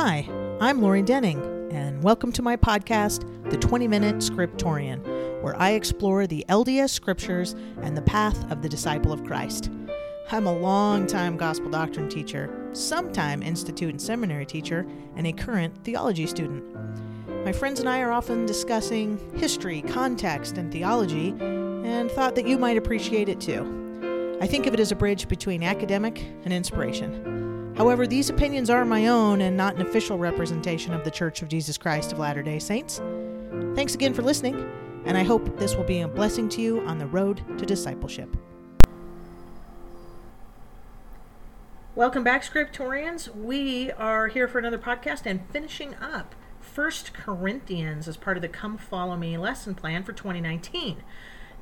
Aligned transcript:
Hi, 0.00 0.28
I'm 0.60 0.80
Lori 0.80 1.02
Denning, 1.02 1.40
and 1.72 2.04
welcome 2.04 2.30
to 2.30 2.40
my 2.40 2.56
podcast, 2.56 3.50
The 3.50 3.56
20 3.56 3.88
Minute 3.88 4.18
Scriptorian, 4.18 5.02
where 5.42 5.60
I 5.60 5.70
explore 5.70 6.24
the 6.24 6.44
LDS 6.48 6.90
scriptures 6.90 7.56
and 7.82 7.96
the 7.96 8.02
path 8.02 8.48
of 8.52 8.62
the 8.62 8.68
disciple 8.68 9.12
of 9.12 9.24
Christ. 9.24 9.72
I'm 10.30 10.46
a 10.46 10.56
long-time 10.56 11.36
gospel 11.36 11.68
doctrine 11.68 12.08
teacher, 12.08 12.68
sometime 12.74 13.42
institute 13.42 13.90
and 13.90 14.00
seminary 14.00 14.46
teacher, 14.46 14.86
and 15.16 15.26
a 15.26 15.32
current 15.32 15.76
theology 15.82 16.28
student. 16.28 16.62
My 17.44 17.50
friends 17.50 17.80
and 17.80 17.88
I 17.88 18.00
are 18.00 18.12
often 18.12 18.46
discussing 18.46 19.18
history, 19.34 19.82
context, 19.82 20.58
and 20.58 20.70
theology, 20.70 21.30
and 21.40 22.08
thought 22.08 22.36
that 22.36 22.46
you 22.46 22.56
might 22.56 22.76
appreciate 22.76 23.28
it 23.28 23.40
too. 23.40 24.38
I 24.40 24.46
think 24.46 24.66
of 24.66 24.74
it 24.74 24.78
as 24.78 24.92
a 24.92 24.96
bridge 24.96 25.26
between 25.26 25.64
academic 25.64 26.24
and 26.44 26.52
inspiration. 26.52 27.47
However, 27.78 28.08
these 28.08 28.28
opinions 28.28 28.70
are 28.70 28.84
my 28.84 29.06
own 29.06 29.40
and 29.40 29.56
not 29.56 29.76
an 29.76 29.82
official 29.82 30.18
representation 30.18 30.92
of 30.92 31.04
the 31.04 31.12
Church 31.12 31.42
of 31.42 31.48
Jesus 31.48 31.78
Christ 31.78 32.12
of 32.12 32.18
Latter 32.18 32.42
day 32.42 32.58
Saints. 32.58 33.00
Thanks 33.76 33.94
again 33.94 34.12
for 34.12 34.22
listening, 34.22 34.68
and 35.04 35.16
I 35.16 35.22
hope 35.22 35.56
this 35.60 35.76
will 35.76 35.84
be 35.84 36.00
a 36.00 36.08
blessing 36.08 36.48
to 36.48 36.60
you 36.60 36.80
on 36.80 36.98
the 36.98 37.06
road 37.06 37.40
to 37.56 37.64
discipleship. 37.64 38.36
Welcome 41.94 42.24
back, 42.24 42.42
Scriptorians. 42.42 43.32
We 43.32 43.92
are 43.92 44.26
here 44.26 44.48
for 44.48 44.58
another 44.58 44.78
podcast 44.78 45.22
and 45.24 45.48
finishing 45.52 45.94
up 46.02 46.34
First 46.60 47.14
Corinthians 47.14 48.08
as 48.08 48.16
part 48.16 48.36
of 48.36 48.40
the 48.42 48.48
Come 48.48 48.76
Follow 48.76 49.16
Me 49.16 49.38
lesson 49.38 49.76
plan 49.76 50.02
for 50.02 50.12
2019. 50.12 51.04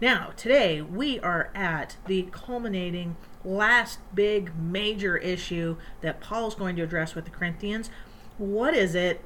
Now, 0.01 0.33
today 0.37 0.83
we 0.83 1.19
are 1.21 1.51
at 1.55 1.97
the 2.07 2.25
culminating 2.31 3.17
last 3.45 3.99
big 4.15 4.55
major 4.55 5.17
issue 5.17 5.79
that 6.03 6.21
Paul's 6.21 6.55
going 6.55 6.77
to 6.77 6.83
address 6.83 7.15
with 7.15 7.25
the 7.25 7.31
Corinthians. 7.31 7.89
What 8.37 8.75
is 8.75 8.95
it? 8.95 9.25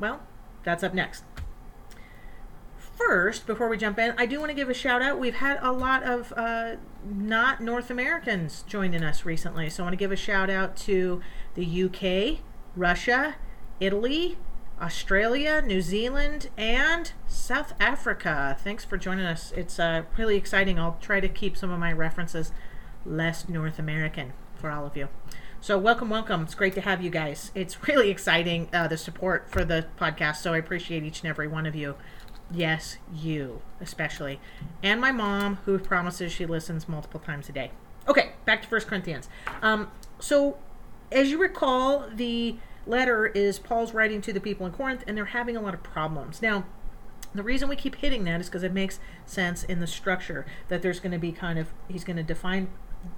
Well, 0.00 0.22
that's 0.64 0.82
up 0.82 0.94
next. 0.94 1.24
First, 2.78 3.46
before 3.46 3.68
we 3.68 3.76
jump 3.76 3.98
in, 3.98 4.14
I 4.16 4.24
do 4.24 4.38
want 4.38 4.48
to 4.48 4.54
give 4.54 4.70
a 4.70 4.74
shout 4.74 5.02
out. 5.02 5.18
We've 5.18 5.34
had 5.34 5.58
a 5.60 5.70
lot 5.70 6.02
of 6.02 6.32
uh, 6.34 6.76
not 7.04 7.60
North 7.60 7.90
Americans 7.90 8.64
joining 8.66 9.04
us 9.04 9.26
recently. 9.26 9.68
So 9.68 9.82
I 9.82 9.86
want 9.86 9.92
to 9.92 9.98
give 9.98 10.12
a 10.12 10.16
shout 10.16 10.48
out 10.48 10.76
to 10.78 11.20
the 11.54 11.84
UK, 11.84 12.40
Russia, 12.74 13.36
Italy, 13.80 14.38
Australia, 14.80 15.62
New 15.62 15.80
Zealand, 15.80 16.50
and 16.56 17.12
South 17.26 17.72
Africa. 17.80 18.56
Thanks 18.62 18.84
for 18.84 18.98
joining 18.98 19.24
us. 19.24 19.52
It's 19.56 19.78
uh, 19.78 20.02
really 20.18 20.36
exciting. 20.36 20.78
I'll 20.78 20.98
try 21.00 21.20
to 21.20 21.28
keep 21.28 21.56
some 21.56 21.70
of 21.70 21.78
my 21.78 21.92
references 21.92 22.52
less 23.04 23.48
North 23.48 23.78
American 23.78 24.34
for 24.54 24.70
all 24.70 24.84
of 24.84 24.96
you. 24.96 25.08
So, 25.62 25.78
welcome, 25.78 26.10
welcome. 26.10 26.42
It's 26.42 26.54
great 26.54 26.74
to 26.74 26.82
have 26.82 27.02
you 27.02 27.08
guys. 27.08 27.50
It's 27.54 27.82
really 27.88 28.10
exciting, 28.10 28.68
uh, 28.72 28.88
the 28.88 28.98
support 28.98 29.50
for 29.50 29.64
the 29.64 29.86
podcast. 29.98 30.36
So, 30.36 30.52
I 30.52 30.58
appreciate 30.58 31.02
each 31.02 31.20
and 31.20 31.30
every 31.30 31.48
one 31.48 31.64
of 31.64 31.74
you. 31.74 31.94
Yes, 32.50 32.98
you 33.12 33.62
especially. 33.80 34.40
And 34.82 35.00
my 35.00 35.10
mom, 35.10 35.56
who 35.64 35.78
promises 35.78 36.32
she 36.32 36.46
listens 36.46 36.88
multiple 36.88 37.18
times 37.18 37.48
a 37.48 37.52
day. 37.52 37.70
Okay, 38.06 38.32
back 38.44 38.62
to 38.62 38.68
First 38.68 38.86
Corinthians. 38.86 39.28
Um, 39.62 39.90
so, 40.20 40.58
as 41.10 41.30
you 41.30 41.38
recall, 41.38 42.06
the 42.12 42.56
letter 42.86 43.26
is 43.26 43.58
Paul's 43.58 43.94
writing 43.94 44.20
to 44.22 44.32
the 44.32 44.40
people 44.40 44.66
in 44.66 44.72
Corinth, 44.72 45.04
and 45.06 45.16
they're 45.16 45.26
having 45.26 45.56
a 45.56 45.60
lot 45.60 45.74
of 45.74 45.82
problems. 45.82 46.42
Now, 46.42 46.64
the 47.34 47.42
reason 47.42 47.68
we 47.68 47.76
keep 47.76 47.96
hitting 47.96 48.24
that 48.24 48.40
is 48.40 48.46
because 48.46 48.62
it 48.62 48.72
makes 48.72 48.98
sense 49.24 49.64
in 49.64 49.80
the 49.80 49.86
structure 49.86 50.46
that 50.68 50.82
there's 50.82 51.00
going 51.00 51.12
to 51.12 51.18
be 51.18 51.32
kind 51.32 51.58
of, 51.58 51.72
he's 51.88 52.04
going 52.04 52.16
to 52.16 52.22
define, 52.22 52.68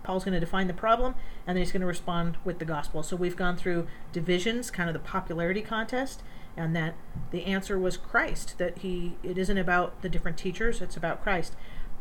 Paul's 0.03 0.25
going 0.25 0.35
to 0.35 0.41
define 0.41 0.67
the 0.67 0.75
problem, 0.75 1.15
and 1.47 1.57
then 1.57 1.63
he's 1.63 1.73
going 1.73 1.83
to 1.83 1.87
respond 1.87 2.37
with 2.45 2.59
the 2.59 2.65
gospel. 2.65 3.03
So 3.03 3.17
we've 3.17 3.37
gone 3.37 3.57
through 3.57 3.87
divisions, 4.13 4.71
kind 4.71 4.89
of 4.89 4.95
the 4.95 5.01
popularity 5.01 5.63
contest, 5.63 6.23
and 6.57 6.75
that 6.75 6.95
the 7.31 7.45
answer 7.45 7.79
was 7.79 7.97
Christ, 7.97 8.59
that 8.59 8.79
he, 8.79 9.17
it 9.23 9.39
isn't 9.39 9.59
about 9.59 10.03
the 10.03 10.09
different 10.09 10.37
teachers, 10.37 10.83
it's 10.83 10.97
about 10.97 11.23
Christ 11.23 11.55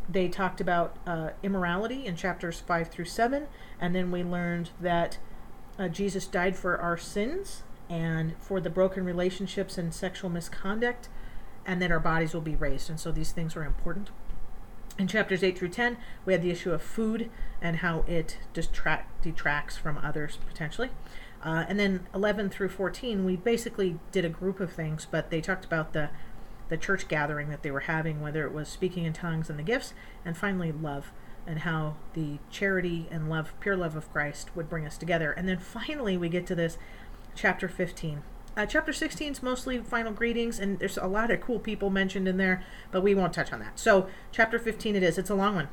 they 0.10 0.28
talked 0.28 0.62
about 0.62 0.96
uh, 1.06 1.32
immorality 1.44 2.06
in 2.06 2.16
chapters 2.16 2.60
5 2.62 2.88
through 2.90 3.06
7 3.06 3.48
and 3.80 3.96
then 3.96 4.12
we 4.12 4.24
learned 4.24 4.70
that 4.80 5.18
uh, 5.80 5.88
Jesus 5.88 6.26
died 6.28 6.56
for 6.56 6.78
our 6.78 6.98
sins 6.98 7.64
and 7.90 8.36
for 8.40 8.60
the 8.60 8.70
broken 8.70 9.06
relationships 9.06 9.78
and 9.78 9.94
sexual 9.94 10.30
misconduct, 10.30 11.10
and 11.66 11.82
that 11.82 11.92
our 11.92 12.00
bodies 12.00 12.34
will 12.34 12.42
be 12.42 12.56
raised. 12.56 12.90
And 12.90 13.00
so 13.00 13.12
these 13.12 13.32
things 13.32 13.56
are 13.56 13.64
important. 13.64 14.10
In 14.98 15.08
chapters 15.08 15.44
8 15.44 15.58
through 15.58 15.70
10, 15.70 15.98
we 16.26 16.34
had 16.34 16.42
the 16.42 16.50
issue 16.50 16.72
of 16.72 16.82
food 16.82 17.30
and 17.62 17.78
how 17.78 18.04
it 18.08 18.40
detract, 18.54 19.24
detracts 19.24 19.78
from 19.78 20.00
others 20.00 20.40
potentially. 20.48 20.90
Uh, 21.44 21.66
and 21.70 21.80
then 21.80 22.08
11 22.16 22.50
through 22.50 22.70
14, 22.70 23.24
we 23.24 23.36
basically 23.36 24.00
did 24.12 24.26
a 24.26 24.30
group 24.30 24.60
of 24.60 24.74
things, 24.74 25.06
but 25.10 25.30
they 25.30 25.40
talked 25.40 25.66
about 25.66 25.94
the 25.94 26.10
the 26.70 26.78
church 26.78 27.08
gathering 27.08 27.50
that 27.50 27.64
they 27.64 27.72
were 27.72 27.82
having, 27.82 28.22
whether 28.22 28.46
it 28.46 28.54
was 28.54 28.68
speaking 28.68 29.06
in 29.06 29.14
tongues 29.14 29.50
and 29.50 29.58
the 29.58 29.64
gifts, 29.64 29.94
and 30.26 30.36
finally 30.36 30.72
love 30.72 31.12
and 31.48 31.60
how 31.60 31.96
the 32.14 32.38
charity 32.52 33.08
and 33.10 33.30
love, 33.30 33.54
pure 33.60 33.76
love 33.76 33.96
of 33.96 34.12
Christ, 34.12 34.56
would 34.56 34.70
bring 34.70 34.86
us 34.86 34.98
together. 34.98 35.32
And 35.32 35.48
then 35.48 35.58
finally, 35.58 36.18
we 36.18 36.30
get 36.30 36.46
to 36.48 36.56
this 36.56 36.78
chapter 37.34 37.68
15. 37.68 38.22
Uh, 38.56 38.66
chapter 38.66 38.92
16 38.92 39.32
is 39.32 39.44
mostly 39.44 39.78
final 39.80 40.12
greetings, 40.12 40.60
and 40.60 40.80
there's 40.80 40.98
a 40.98 41.08
lot 41.08 41.32
of 41.32 41.40
cool 41.42 41.60
people 41.60 41.90
mentioned 41.90 42.28
in 42.28 42.38
there, 42.38 42.64
but 42.92 43.02
we 43.02 43.16
won't 43.16 43.34
touch 43.34 43.54
on 43.54 43.60
that. 43.60 43.80
So, 43.80 44.08
chapter 44.32 44.60
15 44.60 44.96
it 44.96 45.04
is. 45.04 45.18
It's 45.18 45.30
a 45.30 45.36
long 45.36 45.56
one. 45.56 45.70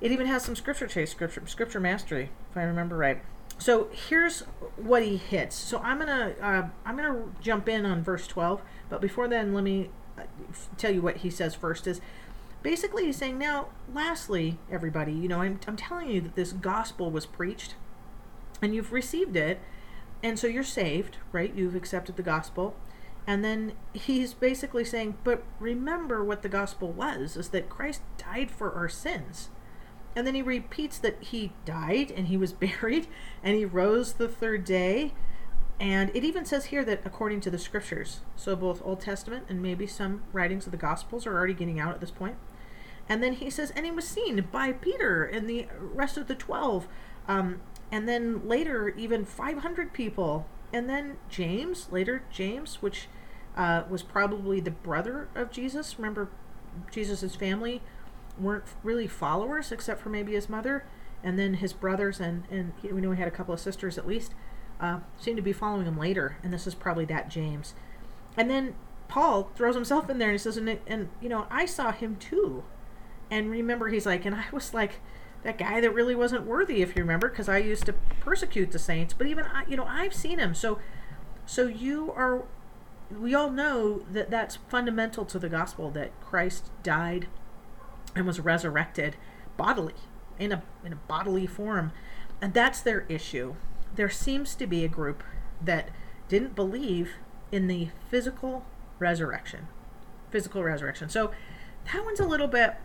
It 0.00 0.10
even 0.10 0.26
has 0.26 0.42
some 0.42 0.56
scripture 0.56 0.88
chase, 0.88 1.12
scripture, 1.12 1.46
scripture 1.46 1.78
mastery, 1.78 2.30
if 2.50 2.56
I 2.56 2.64
remember 2.64 2.96
right. 2.96 3.22
So 3.58 3.88
here's 3.92 4.40
what 4.76 5.04
he 5.04 5.16
hits. 5.16 5.54
So 5.54 5.78
I'm 5.78 6.00
gonna 6.00 6.34
uh, 6.40 6.68
I'm 6.84 6.96
gonna 6.96 7.22
jump 7.40 7.68
in 7.68 7.86
on 7.86 8.02
verse 8.02 8.26
12, 8.26 8.60
but 8.88 9.00
before 9.00 9.28
then, 9.28 9.54
let 9.54 9.62
me 9.62 9.90
uh, 10.18 10.22
tell 10.76 10.90
you 10.90 11.00
what 11.00 11.18
he 11.18 11.30
says 11.30 11.54
first. 11.54 11.86
Is 11.86 12.00
basically 12.62 13.06
he's 13.06 13.16
saying 13.16 13.38
now 13.38 13.68
lastly 13.92 14.58
everybody 14.70 15.12
you 15.12 15.28
know 15.28 15.40
I'm, 15.40 15.58
I'm 15.66 15.76
telling 15.76 16.08
you 16.08 16.20
that 16.20 16.34
this 16.34 16.52
gospel 16.52 17.10
was 17.10 17.26
preached 17.26 17.74
and 18.60 18.74
you've 18.74 18.92
received 18.92 19.36
it 19.36 19.60
and 20.22 20.38
so 20.38 20.46
you're 20.46 20.62
saved 20.62 21.18
right? 21.32 21.52
You've 21.54 21.74
accepted 21.74 22.16
the 22.16 22.22
gospel. 22.22 22.76
And 23.24 23.44
then 23.44 23.72
he's 23.92 24.34
basically 24.34 24.84
saying 24.84 25.18
but 25.24 25.42
remember 25.58 26.24
what 26.24 26.42
the 26.42 26.48
gospel 26.48 26.92
was 26.92 27.36
is 27.36 27.48
that 27.50 27.68
christ 27.68 28.02
died 28.16 28.50
for 28.50 28.72
our 28.72 28.88
sins. 28.88 29.50
And 30.14 30.26
then 30.26 30.34
he 30.34 30.42
repeats 30.42 30.98
that 30.98 31.22
he 31.22 31.52
died 31.64 32.10
and 32.10 32.28
he 32.28 32.36
was 32.36 32.52
buried 32.52 33.08
and 33.42 33.56
he 33.56 33.64
rose 33.64 34.14
the 34.14 34.28
third 34.28 34.64
day. 34.64 35.12
And 35.80 36.10
it 36.14 36.22
even 36.22 36.44
says 36.44 36.66
here 36.66 36.84
that 36.84 37.02
according 37.04 37.40
to 37.40 37.50
the 37.50 37.58
scriptures 37.58 38.20
so 38.36 38.54
both 38.54 38.80
old 38.84 39.00
testament 39.00 39.46
and 39.48 39.60
maybe 39.60 39.86
some 39.86 40.22
writings 40.32 40.66
of 40.66 40.70
the 40.70 40.78
gospels 40.78 41.26
are 41.26 41.36
already 41.36 41.54
getting 41.54 41.80
out 41.80 41.94
at 41.94 42.00
this 42.00 42.12
point 42.12 42.36
and 43.08 43.22
then 43.22 43.34
he 43.34 43.50
says, 43.50 43.70
and 43.72 43.84
he 43.84 43.92
was 43.92 44.06
seen 44.06 44.46
by 44.50 44.72
Peter 44.72 45.24
and 45.24 45.48
the 45.48 45.66
rest 45.78 46.16
of 46.16 46.28
the 46.28 46.34
12. 46.34 46.88
Um, 47.28 47.60
and 47.90 48.08
then 48.08 48.46
later, 48.48 48.88
even 48.96 49.24
500 49.24 49.92
people. 49.92 50.46
And 50.72 50.88
then 50.88 51.18
James, 51.28 51.88
later 51.90 52.22
James, 52.30 52.76
which 52.76 53.08
uh, 53.56 53.82
was 53.88 54.02
probably 54.02 54.60
the 54.60 54.70
brother 54.70 55.28
of 55.34 55.50
Jesus. 55.50 55.98
Remember, 55.98 56.30
Jesus' 56.90 57.34
family 57.34 57.82
weren't 58.38 58.64
really 58.82 59.06
followers 59.06 59.70
except 59.72 60.00
for 60.00 60.08
maybe 60.08 60.32
his 60.32 60.48
mother. 60.48 60.84
And 61.22 61.38
then 61.38 61.54
his 61.54 61.72
brothers, 61.72 62.18
and, 62.18 62.44
and 62.50 62.72
we 62.82 63.00
know 63.00 63.12
he 63.12 63.18
had 63.18 63.28
a 63.28 63.32
couple 63.32 63.54
of 63.54 63.60
sisters 63.60 63.98
at 63.98 64.06
least, 64.06 64.32
uh, 64.80 65.00
seemed 65.18 65.36
to 65.36 65.42
be 65.42 65.52
following 65.52 65.86
him 65.86 65.98
later. 65.98 66.38
And 66.42 66.52
this 66.52 66.66
is 66.66 66.74
probably 66.74 67.04
that 67.06 67.28
James. 67.28 67.74
And 68.36 68.50
then 68.50 68.74
Paul 69.08 69.50
throws 69.54 69.74
himself 69.74 70.08
in 70.08 70.18
there 70.18 70.28
and 70.28 70.34
he 70.34 70.38
says, 70.38 70.56
and, 70.56 70.78
and 70.86 71.10
you 71.20 71.28
know, 71.28 71.46
I 71.50 71.66
saw 71.66 71.92
him 71.92 72.16
too. 72.16 72.64
And 73.32 73.50
remember, 73.50 73.88
he's 73.88 74.04
like, 74.04 74.26
and 74.26 74.36
I 74.36 74.44
was 74.52 74.74
like 74.74 75.00
that 75.42 75.56
guy 75.56 75.80
that 75.80 75.94
really 75.94 76.14
wasn't 76.14 76.44
worthy, 76.44 76.82
if 76.82 76.94
you 76.94 77.02
remember, 77.02 77.30
because 77.30 77.48
I 77.48 77.56
used 77.56 77.86
to 77.86 77.94
persecute 78.20 78.72
the 78.72 78.78
saints. 78.78 79.14
But 79.14 79.26
even 79.26 79.46
I, 79.46 79.64
you 79.66 79.74
know, 79.74 79.86
I've 79.86 80.12
seen 80.12 80.38
him. 80.38 80.54
So, 80.54 80.78
so 81.46 81.66
you 81.66 82.12
are. 82.12 82.44
We 83.10 83.34
all 83.34 83.50
know 83.50 84.00
that 84.12 84.28
that's 84.30 84.56
fundamental 84.68 85.24
to 85.24 85.38
the 85.38 85.48
gospel 85.48 85.90
that 85.92 86.10
Christ 86.20 86.70
died 86.82 87.26
and 88.14 88.26
was 88.26 88.38
resurrected 88.38 89.16
bodily 89.56 89.94
in 90.38 90.52
a 90.52 90.62
in 90.84 90.92
a 90.92 90.96
bodily 90.96 91.46
form, 91.46 91.92
and 92.42 92.52
that's 92.52 92.82
their 92.82 93.06
issue. 93.08 93.54
There 93.94 94.10
seems 94.10 94.54
to 94.56 94.66
be 94.66 94.84
a 94.84 94.88
group 94.88 95.24
that 95.64 95.88
didn't 96.28 96.54
believe 96.54 97.12
in 97.50 97.66
the 97.66 97.88
physical 98.10 98.66
resurrection, 98.98 99.68
physical 100.30 100.62
resurrection. 100.62 101.08
So 101.08 101.30
that 101.90 102.04
one's 102.04 102.20
a 102.20 102.26
little 102.26 102.46
bit 102.46 102.76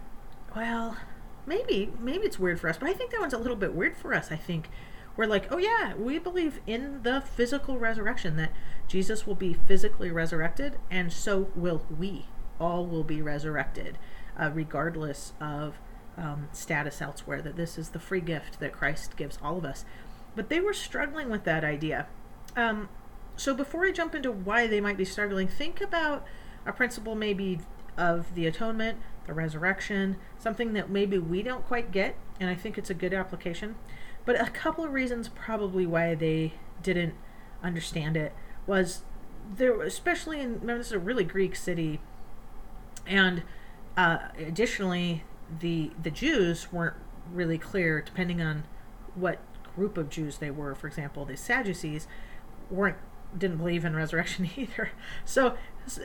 well, 0.58 0.98
maybe 1.46 1.92
maybe 2.00 2.26
it's 2.26 2.40
weird 2.40 2.60
for 2.60 2.68
us, 2.68 2.80
but 2.80 2.90
I 2.90 2.94
think 2.94 3.12
that 3.12 3.20
one's 3.20 3.34
a 3.34 3.38
little 3.38 3.56
bit 3.56 3.76
weird 3.76 3.96
for 3.96 4.12
us. 4.12 4.32
I 4.32 4.38
think 4.38 4.70
we're 5.16 5.28
like, 5.28 5.52
oh 5.52 5.60
yeah, 5.60 5.94
we 5.94 6.18
believe 6.18 6.62
in 6.66 7.04
the 7.04 7.22
physical 7.22 7.78
resurrection 7.78 8.38
that 8.38 8.52
Jesus 8.88 9.28
will 9.28 9.36
be 9.36 9.54
physically 9.54 10.10
resurrected, 10.10 10.80
and 10.90 11.14
so 11.14 11.52
will 11.56 11.86
we. 11.96 12.26
All 12.60 12.88
will 12.88 13.04
be 13.04 13.22
resurrected, 13.22 14.00
uh, 14.36 14.50
regardless 14.52 15.34
of 15.40 15.76
um, 16.18 16.48
status 16.54 17.04
elsewhere. 17.04 17.40
That 17.44 17.56
this 17.56 17.78
is 17.78 17.90
the 17.90 18.00
free 18.00 18.22
gift 18.22 18.60
that 18.60 18.74
Christ 18.74 19.16
gives 19.16 19.38
all 19.44 19.60
of 19.60 19.66
us. 19.66 19.86
But 20.36 20.50
they 20.50 20.60
were 20.60 20.74
struggling 20.74 21.30
with 21.30 21.44
that 21.44 21.64
idea. 21.64 22.08
Um, 22.56 22.90
so 23.36 23.54
before 23.54 23.86
I 23.86 23.92
jump 23.92 24.16
into 24.16 24.32
why 24.32 24.66
they 24.66 24.82
might 24.82 24.98
be 24.98 25.06
struggling, 25.06 25.48
think 25.48 25.82
about 25.82 26.26
a 26.66 26.74
principle 26.74 27.14
maybe 27.14 27.60
of 27.96 28.34
the 28.34 28.48
atonement, 28.48 28.98
the 29.28 29.34
resurrection, 29.34 30.18
something 30.38 30.74
that 30.74 30.90
maybe 30.90 31.18
we 31.18 31.44
don't 31.44 31.66
quite 31.66 31.92
get, 31.92 32.16
and 32.40 32.50
I 32.50 32.56
think 32.56 32.78
it's 32.78 32.90
a 32.90 32.94
good 32.94 33.14
application. 33.14 33.76
But 34.26 34.42
a 34.42 34.50
couple 34.50 34.84
of 34.84 34.92
reasons 34.92 35.30
probably 35.30 35.86
why 35.86 36.16
they 36.16 36.54
didn't 36.82 37.14
understand 37.64 38.18
it 38.18 38.34
was 38.66 39.04
there, 39.56 39.82
especially 39.82 40.42
in 40.42 40.60
remember 40.60 40.80
this 40.80 40.88
is 40.88 40.94
a 40.94 41.00
really 41.00 41.24
Greek 41.24 41.56
city, 41.56 42.02
and 43.06 43.44
uh, 43.96 44.20
additionally 44.38 45.24
the 45.60 45.92
the 46.02 46.12
Jews 46.12 46.72
weren't 46.72 46.98
really 47.32 47.58
clear 47.58 48.02
depending 48.02 48.42
on 48.42 48.64
what 49.16 49.40
group 49.76 49.98
of 49.98 50.10
Jews 50.10 50.38
they 50.38 50.52
were. 50.52 50.76
For 50.76 50.88
example, 50.88 51.26
the 51.26 51.38
Sadducees 51.38 52.08
weren't 52.70 52.98
didn't 53.38 53.58
believe 53.58 53.86
in 53.86 53.96
resurrection 53.96 54.50
either. 54.58 54.92
So, 55.26 55.56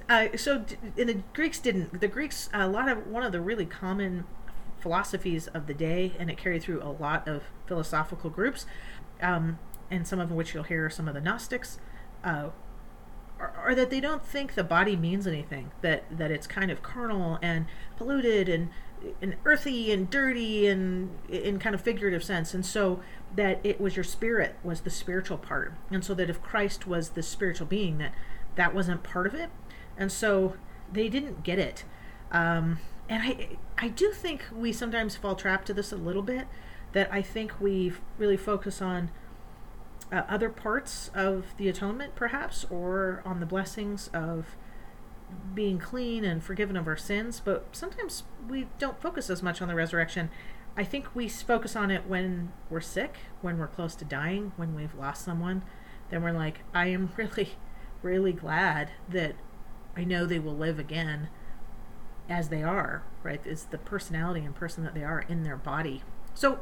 uh, 0.09 0.37
so 0.37 0.65
and 0.97 1.09
the 1.09 1.23
Greeks 1.35 1.59
didn't. 1.59 2.01
The 2.01 2.09
Greeks 2.09 2.49
a 2.53 2.69
lot 2.69 2.89
of 2.89 3.07
one 3.07 3.23
of 3.23 3.33
the 3.33 3.41
really 3.41 3.67
common 3.67 4.25
philosophies 4.81 5.47
of 5.49 5.67
the 5.67 5.75
day, 5.75 6.13
and 6.19 6.31
it 6.31 6.37
carried 6.37 6.63
through 6.63 6.83
a 6.83 6.91
lot 6.91 7.27
of 7.29 7.45
philosophical 7.67 8.31
groups, 8.31 8.67
um, 9.21 9.59
and 9.91 10.07
some 10.07 10.21
of 10.21 10.31
which 10.31 10.55
you'll 10.55 10.65
hear 10.65 10.91
some 10.91 11.09
of 11.09 11.15
the 11.15 11.21
Gnostics. 11.21 11.79
Uh, 12.25 12.51
are, 13.41 13.75
that 13.75 13.91
they 13.91 14.01
don't 14.01 14.25
think 14.25 14.55
the 14.55 14.65
body 14.65 14.97
means 14.97 15.27
anything 15.27 15.73
that 15.81 16.05
that 16.17 16.31
it's 16.31 16.47
kind 16.47 16.71
of 16.71 16.83
carnal 16.83 17.39
and 17.43 17.67
polluted 17.97 18.49
and 18.49 18.71
and 19.21 19.35
earthy 19.45 19.91
and 19.91 20.09
dirty 20.11 20.69
and 20.69 21.11
in 21.29 21.59
kind 21.59 21.75
of 21.75 21.81
figurative 21.81 22.23
sense 22.23 22.55
and 22.55 22.65
so 22.65 23.01
that 23.35 23.59
it 23.65 23.81
was 23.81 23.97
your 23.97 24.05
spirit 24.05 24.57
was 24.63 24.83
the 24.83 24.91
spiritual 24.91 25.37
part 25.37 25.73
and 25.91 26.05
so 26.05 26.15
that 26.15 26.31
if 26.31 26.41
christ 26.41 26.87
was 26.87 27.11
the 27.11 27.23
spiritual 27.23 27.67
being 27.67 27.99
that 27.99 28.13
that 28.55 28.75
wasn't 28.75 29.03
part 29.03 29.27
of 29.27 29.35
it 29.35 29.51
and 29.97 30.11
so 30.11 30.55
they 30.93 31.09
didn't 31.09 31.43
get 31.43 31.59
it. 31.59 31.85
Um, 32.31 32.79
and 33.09 33.23
i 33.23 33.49
i 33.77 33.89
do 33.89 34.13
think 34.13 34.45
we 34.55 34.73
sometimes 34.73 35.17
fall 35.17 35.35
trapped 35.35 35.67
to 35.67 35.75
this 35.75 35.91
a 35.91 35.97
little 35.97 36.23
bit 36.23 36.47
that 36.93 37.13
i 37.13 37.21
think 37.21 37.61
we 37.61 37.93
really 38.17 38.37
focus 38.37 38.81
on 38.81 39.11
uh, 40.13 40.23
other 40.29 40.49
parts 40.49 41.11
of 41.15 41.47
the 41.57 41.69
atonement 41.69 42.15
perhaps 42.15 42.65
or 42.71 43.21
on 43.25 43.41
the 43.41 43.47
blessings 43.47 44.09
of 44.15 44.57
being 45.55 45.79
clean 45.79 46.25
and 46.25 46.43
forgiven 46.43 46.77
of 46.77 46.87
our 46.87 46.97
sins. 46.97 47.41
But 47.43 47.67
sometimes 47.73 48.25
we 48.49 48.69
don't 48.79 49.01
focus 49.01 49.31
as 49.31 49.43
much 49.43 49.63
on 49.63 49.69
the 49.69 49.75
resurrection. 49.75 50.31
I 50.77 50.85
think 50.85 51.15
we 51.15 51.29
focus 51.29 51.77
on 51.77 51.91
it 51.91 52.07
when 52.07 52.53
we're 52.71 52.81
sick, 52.81 53.17
when 53.41 53.59
we're 53.59 53.69
close 53.69 53.95
to 53.97 54.05
dying, 54.05 54.53
when 54.57 54.75
we've 54.75 54.95
lost 54.95 55.25
someone. 55.25 55.63
Then 56.11 56.23
we're 56.23 56.33
like, 56.33 56.61
I 56.75 56.87
am 56.87 57.11
really, 57.17 57.51
really 58.03 58.33
glad 58.33 58.91
that 59.09 59.35
I 59.97 60.05
know 60.05 60.27
they 60.27 60.39
will 60.39 60.57
live 60.57 60.79
again 60.79 61.29
as 62.29 62.49
they 62.49 62.63
are, 62.63 63.03
right? 63.23 63.41
It's 63.45 63.65
the 63.65 63.79
personality 63.79 64.41
and 64.41 64.55
person 64.55 64.85
that 64.85 64.95
they 64.95 65.05
are 65.05 65.21
in 65.29 65.43
their 65.43 65.57
body. 65.57 66.03
So 66.35 66.61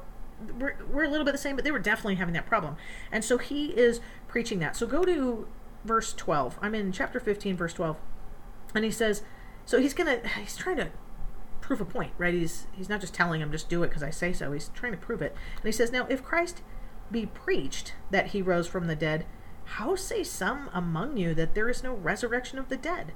we're, 0.59 0.77
we're 0.91 1.05
a 1.05 1.09
little 1.09 1.25
bit 1.25 1.32
the 1.32 1.38
same, 1.38 1.55
but 1.56 1.65
they 1.65 1.71
were 1.71 1.79
definitely 1.79 2.17
having 2.17 2.35
that 2.35 2.47
problem. 2.47 2.77
And 3.12 3.25
so 3.25 3.38
he 3.38 3.67
is 3.69 4.00
preaching 4.27 4.59
that. 4.61 4.77
So 4.77 4.87
go 4.87 5.05
to 5.05 5.47
verse 5.85 6.12
12. 6.12 6.59
I'm 6.61 6.75
in 6.75 6.93
chapter 6.93 7.21
15, 7.21 7.56
verse 7.56 7.75
12. 7.75 7.97
And 8.75 8.85
he 8.85 8.91
says, 8.91 9.23
so 9.65 9.81
he's 9.81 9.94
going 9.94 10.21
to, 10.21 10.29
he's 10.29 10.56
trying 10.56 10.77
to 10.77 10.91
prove 11.61 11.81
a 11.81 11.85
point, 11.85 12.12
right? 12.19 12.35
He's 12.35 12.67
he's 12.73 12.88
not 12.88 13.00
just 13.00 13.15
telling 13.15 13.41
him 13.41 13.53
just 13.53 13.69
do 13.69 13.85
it 13.85 13.88
because 13.88 14.03
I 14.03 14.11
say 14.11 14.32
so. 14.32 14.50
He's 14.50 14.71
trying 14.75 14.91
to 14.91 14.99
prove 14.99 15.23
it. 15.23 15.37
And 15.55 15.65
he 15.65 15.71
says, 15.71 15.93
"Now, 15.93 16.05
if 16.09 16.21
Christ 16.21 16.62
be 17.12 17.27
preached 17.27 17.94
that 18.11 18.29
he 18.29 18.43
rose 18.43 18.67
from 18.67 18.88
the 18.88 18.97
dead, 18.97 19.25
how 19.75 19.94
say 19.94 20.25
some 20.25 20.69
among 20.72 21.17
you 21.17 21.32
that 21.34 21.55
there 21.55 21.69
is 21.69 21.82
no 21.82 21.94
resurrection 21.94 22.58
of 22.58 22.69
the 22.69 22.76
dead? 22.76 23.12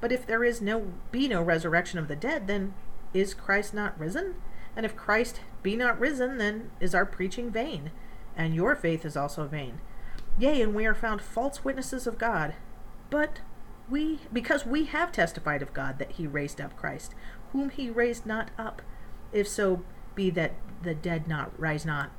But 0.00 0.12
if 0.12 0.26
there 0.26 0.42
is 0.42 0.62
no 0.62 0.92
be 1.12 1.28
no 1.28 1.42
resurrection 1.42 1.98
of 1.98 2.08
the 2.08 2.16
dead, 2.16 2.46
then 2.46 2.72
is 3.12 3.34
Christ 3.34 3.74
not 3.74 3.98
risen? 3.98 4.36
And 4.74 4.86
if 4.86 4.96
Christ 4.96 5.42
be 5.62 5.76
not 5.76 6.00
risen, 6.00 6.38
then 6.38 6.70
is 6.80 6.94
our 6.94 7.04
preaching 7.04 7.50
vain, 7.50 7.90
and 8.34 8.54
your 8.54 8.74
faith 8.76 9.04
is 9.04 9.16
also 9.16 9.46
vain. 9.46 9.80
Yea, 10.38 10.62
and 10.62 10.74
we 10.74 10.86
are 10.86 10.94
found 10.94 11.20
false 11.20 11.64
witnesses 11.64 12.06
of 12.06 12.16
God. 12.16 12.54
But 13.10 13.40
we 13.90 14.20
because 14.32 14.64
we 14.64 14.86
have 14.86 15.12
testified 15.12 15.60
of 15.60 15.74
God 15.74 15.98
that 15.98 16.12
he 16.12 16.26
raised 16.26 16.62
up 16.62 16.76
Christ, 16.76 17.14
whom 17.52 17.68
he 17.68 17.90
raised 17.90 18.24
not 18.24 18.50
up, 18.56 18.80
if 19.32 19.46
so 19.46 19.82
be 20.14 20.30
that 20.30 20.54
the 20.82 20.94
dead 20.94 21.28
not 21.28 21.52
rise 21.60 21.84
not. 21.84 22.10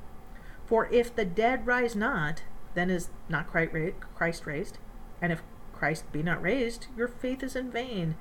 For 0.68 0.88
if 0.92 1.16
the 1.16 1.26
dead 1.26 1.66
rise 1.66 1.96
not, 1.96 2.44
then 2.74 2.90
is 2.90 3.10
not 3.30 3.48
Christ 3.48 4.46
raised. 4.46 4.78
And 5.22 5.32
if 5.32 5.42
Christ 5.74 6.12
be 6.12 6.24
not 6.24 6.42
raised, 6.42 6.88
your 6.96 7.08
faith 7.08 7.44
is 7.44 7.56
in 7.56 7.72
vain. 7.72 8.16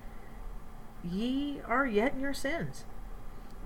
Ye 1.05 1.61
are 1.67 1.87
yet 1.87 2.15
in 2.15 2.21
your 2.21 2.35
sins. 2.35 2.85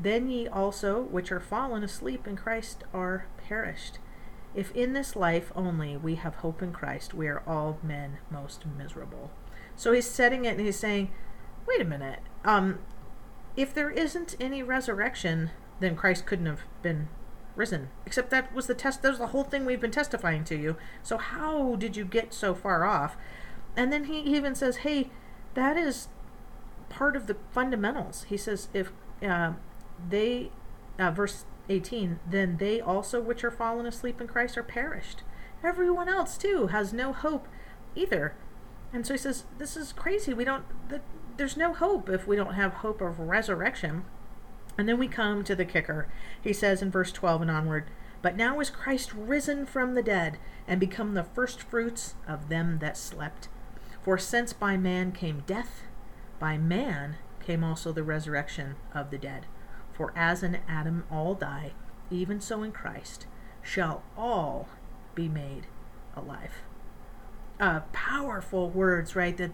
Then 0.01 0.29
ye 0.29 0.49
also, 0.49 1.03
which 1.03 1.31
are 1.31 1.41
fallen 1.41 1.85
asleep 1.85 2.27
in 2.27 2.37
Christ, 2.37 2.85
are 2.93 3.27
perished. 3.37 3.99
If 4.55 4.71
in 4.73 4.93
this 4.93 5.17
life 5.17 5.53
only 5.57 5.97
we 5.97 6.15
have 6.17 6.37
hope 6.37 6.63
in 6.63 6.73
Christ, 6.73 7.15
we 7.15 7.27
are 7.29 7.43
all 7.47 7.79
men 7.83 8.19
most 8.31 8.65
miserable. 8.67 9.31
So 9.77 9.93
he's 9.93 10.09
setting 10.09 10.45
it 10.45 10.57
and 10.57 10.61
he's 10.61 10.79
saying, 10.79 11.11
wait 11.67 11.81
a 11.81 11.85
minute. 11.85 12.21
Um, 12.45 12.79
if 13.57 13.75
there 13.75 13.91
isn't 13.91 14.37
any 14.41 14.63
resurrection, 14.63 15.51
then 15.81 15.97
Christ 15.97 16.27
couldn't 16.27 16.47
have 16.47 16.63
been 16.83 17.09
risen. 17.57 17.89
Except 18.07 18.31
that 18.31 18.55
was 18.55 18.67
the 18.67 18.75
test. 18.75 19.03
That 19.03 19.11
was 19.11 19.19
the 19.19 19.29
whole 19.29 19.45
thing 19.45 19.65
we've 19.65 19.81
been 19.81 19.91
testifying 19.91 20.45
to 20.45 20.57
you. 20.57 20.77
So 21.03 21.19
how 21.19 21.77
did 21.77 21.97
you 21.97 22.05
get 22.05 22.35
so 22.35 22.55
far 22.55 22.85
off? 22.85 23.17
And 23.77 23.93
then 23.93 24.05
he 24.05 24.21
even 24.21 24.55
says, 24.55 24.79
"Hey, 24.79 25.11
that 25.55 25.77
is 25.77 26.09
part 26.89 27.17
of 27.17 27.27
the 27.27 27.37
fundamentals." 27.51 28.25
He 28.25 28.37
says, 28.37 28.69
"If 28.73 28.93
uh, 29.23 29.53
they, 30.09 30.51
uh, 30.99 31.11
verse 31.11 31.45
18, 31.69 32.21
then 32.29 32.59
they 32.59 32.81
also 32.81 33.21
which 33.21 33.45
are 33.45 33.51
fallen 33.51 33.87
asleep 33.87 34.21
in 34.21 34.27
Christ 34.27 34.59
are 34.59 34.63
perished. 34.63 35.23
Everyone 35.63 36.09
else 36.09 36.37
too 36.37 36.69
has 36.69 36.93
no 36.93 37.13
hope 37.13 37.49
either." 37.95 38.35
And 38.93 39.07
so 39.07 39.15
he 39.15 39.19
says, 39.19 39.45
"This 39.59 39.77
is 39.77 39.93
crazy. 39.93 40.35
We 40.35 40.45
don't. 40.45 40.65
The, 40.89 41.01
there's 41.37 41.57
no 41.57 41.75
hope 41.75 42.09
if 42.09 42.27
we 42.27 42.37
don't 42.37 42.55
have 42.55 42.75
hope 42.75 43.01
of 43.01 43.19
resurrection. 43.19 44.05
And 44.77 44.89
then 44.89 44.99
we 44.99 45.09
come 45.09 45.45
to 45.45 45.55
the 45.55 45.65
kicker. 45.65 46.09
He 46.43 46.53
says 46.53 46.83
in 46.83 46.91
verse 46.91 47.13
12 47.13 47.43
and 47.43 47.51
onward, 47.51 47.85
But 48.23 48.37
now 48.37 48.59
is 48.61 48.71
Christ 48.71 49.13
risen 49.15 49.67
from 49.67 49.95
the 49.95 50.03
dead 50.03 50.39
and 50.67 50.81
become 50.81 51.15
the 51.15 51.25
firstfruits 51.25 52.15
of 52.27 52.49
them 52.49 52.79
that 52.81 52.97
slept. 52.97 53.49
For 54.03 54.19
since 54.19 54.53
by 54.53 54.77
man 54.77 55.13
came 55.13 55.45
death, 55.47 55.83
by 56.39 56.59
man 56.59 57.17
came 57.41 57.63
also 57.63 57.93
the 57.93 58.03
resurrection 58.03 58.77
of 58.95 59.11
the 59.11 59.19
dead. 59.19 59.47
For 59.93 60.13
as 60.17 60.43
in 60.43 60.59
Adam 60.69 61.05
all 61.11 61.35
die, 61.35 61.73
even 62.11 62.41
so 62.41 62.63
in 62.63 62.73
Christ 62.73 63.27
shall 63.63 64.03
all 64.17 64.69
be 65.15 65.29
made 65.29 65.67
alive. 66.17 66.63
Uh, 67.61 67.81
powerful 67.93 68.69
words, 68.69 69.15
right? 69.15 69.37
That 69.37 69.53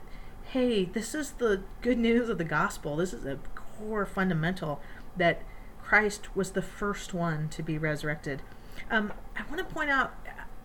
hey, 0.52 0.85
this 0.85 1.14
is 1.14 1.33
the 1.33 1.62
good 1.80 1.99
news 1.99 2.28
of 2.28 2.38
the 2.38 2.45
gospel. 2.45 2.97
This 2.97 3.12
is 3.12 3.25
a 3.25 3.38
core 3.54 4.04
fundamental 4.04 4.80
that 5.17 5.43
Christ 5.83 6.37
was 6.37 6.52
the 6.52 6.62
first 6.62 7.12
one 7.12 7.49
to 7.50 7.62
be 7.62 7.79
resurrected. 7.79 8.43
Um, 8.90 9.12
I 9.37 9.43
want 9.50 9.59
to 9.59 9.75
point 9.75 9.90
out 9.90 10.14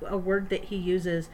a 0.05 0.17
word 0.17 0.49
that 0.49 0.65
he 0.65 0.75
uses. 0.75 1.29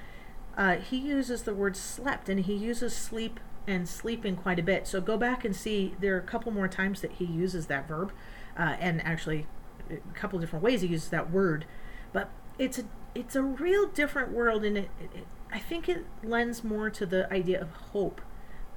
Uh, 0.57 0.77
he 0.77 0.97
uses 0.97 1.43
the 1.43 1.53
word 1.53 1.75
slept, 1.75 2.29
and 2.29 2.41
he 2.41 2.53
uses 2.53 2.95
sleep 2.95 3.39
and 3.67 3.87
sleeping 3.87 4.35
quite 4.35 4.59
a 4.59 4.63
bit. 4.63 4.87
So 4.87 5.01
go 5.01 5.17
back 5.17 5.45
and 5.45 5.55
see. 5.55 5.95
There 5.99 6.15
are 6.15 6.19
a 6.19 6.23
couple 6.23 6.51
more 6.51 6.67
times 6.67 7.01
that 7.01 7.13
he 7.13 7.25
uses 7.25 7.67
that 7.67 7.87
verb, 7.87 8.11
uh, 8.57 8.75
and 8.79 9.01
actually 9.05 9.47
a 9.89 9.97
couple 10.13 10.39
different 10.39 10.63
ways 10.63 10.81
he 10.81 10.87
uses 10.87 11.09
that 11.09 11.31
word. 11.31 11.65
But 12.13 12.29
it's 12.57 12.79
a 12.79 12.83
it's 13.13 13.35
a 13.35 13.43
real 13.43 13.87
different 13.87 14.31
world, 14.31 14.63
and 14.63 14.77
it, 14.77 14.89
it, 14.99 15.27
I 15.51 15.59
think 15.59 15.89
it 15.89 16.05
lends 16.23 16.63
more 16.63 16.89
to 16.89 17.05
the 17.05 17.31
idea 17.31 17.61
of 17.61 17.71
hope 17.91 18.21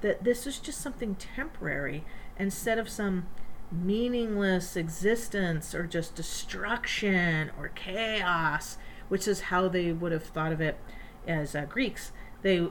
that 0.01 0.25
this 0.25 0.47
is 0.47 0.59
just 0.59 0.81
something 0.81 1.15
temporary 1.15 2.05
instead 2.39 2.79
of 2.79 2.89
some 2.89 3.27
meaningless 3.75 4.77
existence 4.77 5.75
or 5.75 5.87
just 5.87 6.15
destruction 6.15 7.51
or 7.59 7.69
chaos, 7.69 8.79
which 9.09 9.27
is 9.27 9.43
how 9.43 9.69
they 9.69 9.93
would 9.93 10.13
have 10.13 10.25
thought 10.25 10.53
of 10.53 10.61
it 10.61 10.79
as 11.27 11.55
uh, 11.55 11.65
Greeks. 11.65 12.13
They 12.43 12.69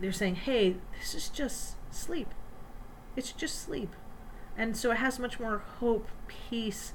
they're 0.00 0.12
saying, 0.12 0.36
"Hey, 0.36 0.76
this 0.98 1.14
is 1.14 1.28
just 1.28 1.76
sleep. 1.90 2.32
It's 3.16 3.32
just 3.32 3.60
sleep," 3.60 3.94
and 4.56 4.76
so 4.76 4.90
it 4.90 4.98
has 4.98 5.18
much 5.18 5.38
more 5.38 5.58
hope, 5.58 6.08
peace, 6.26 6.92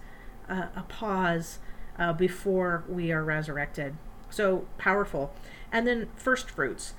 uh, 0.49 0.67
a 0.75 0.83
pause 0.83 1.59
uh, 1.97 2.13
before 2.13 2.83
we 2.87 3.11
are 3.11 3.23
resurrected. 3.23 3.95
So 4.29 4.65
powerful. 4.77 5.33
And 5.71 5.85
then 5.85 6.09
first 6.15 6.49
fruits. 6.49 6.93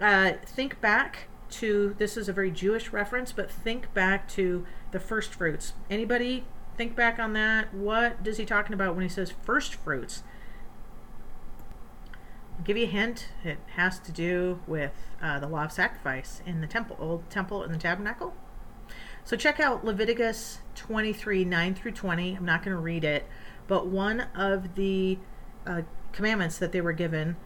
Uh, 0.00 0.32
think 0.44 0.80
back 0.80 1.28
to 1.52 1.94
this 1.98 2.16
is 2.16 2.28
a 2.28 2.32
very 2.32 2.50
Jewish 2.50 2.92
reference, 2.92 3.32
but 3.32 3.50
think 3.50 3.92
back 3.94 4.28
to 4.30 4.66
the 4.90 5.00
first 5.00 5.34
fruits. 5.34 5.74
Anybody 5.88 6.44
think 6.76 6.96
back 6.96 7.18
on 7.18 7.32
that? 7.34 7.74
What 7.74 8.18
is 8.24 8.38
he 8.38 8.44
talking 8.44 8.74
about 8.74 8.94
when 8.94 9.02
he 9.02 9.08
says 9.08 9.32
first 9.42 9.74
fruits? 9.74 10.22
give 12.64 12.76
you 12.76 12.84
a 12.84 12.88
hint. 12.88 13.28
It 13.44 13.58
has 13.76 13.98
to 14.00 14.12
do 14.12 14.60
with 14.66 14.92
uh, 15.22 15.38
the 15.38 15.48
law 15.48 15.64
of 15.64 15.72
sacrifice 15.72 16.42
in 16.46 16.60
the 16.60 16.66
temple, 16.66 16.96
old 16.98 17.28
temple 17.30 17.62
and 17.62 17.74
the 17.74 17.78
tabernacle. 17.78 18.34
So 19.24 19.36
check 19.36 19.60
out 19.60 19.84
Leviticus 19.84 20.58
23 20.74 21.44
9 21.44 21.74
through 21.74 21.92
20. 21.92 22.36
I'm 22.36 22.44
not 22.44 22.62
going 22.62 22.76
to 22.76 22.82
read 22.82 23.04
it, 23.04 23.26
but 23.66 23.86
one 23.86 24.26
of 24.34 24.74
the 24.74 25.18
uh, 25.66 25.82
commandments 26.12 26.58
that 26.58 26.72
they 26.72 26.80
were 26.80 26.92
given 26.92 27.36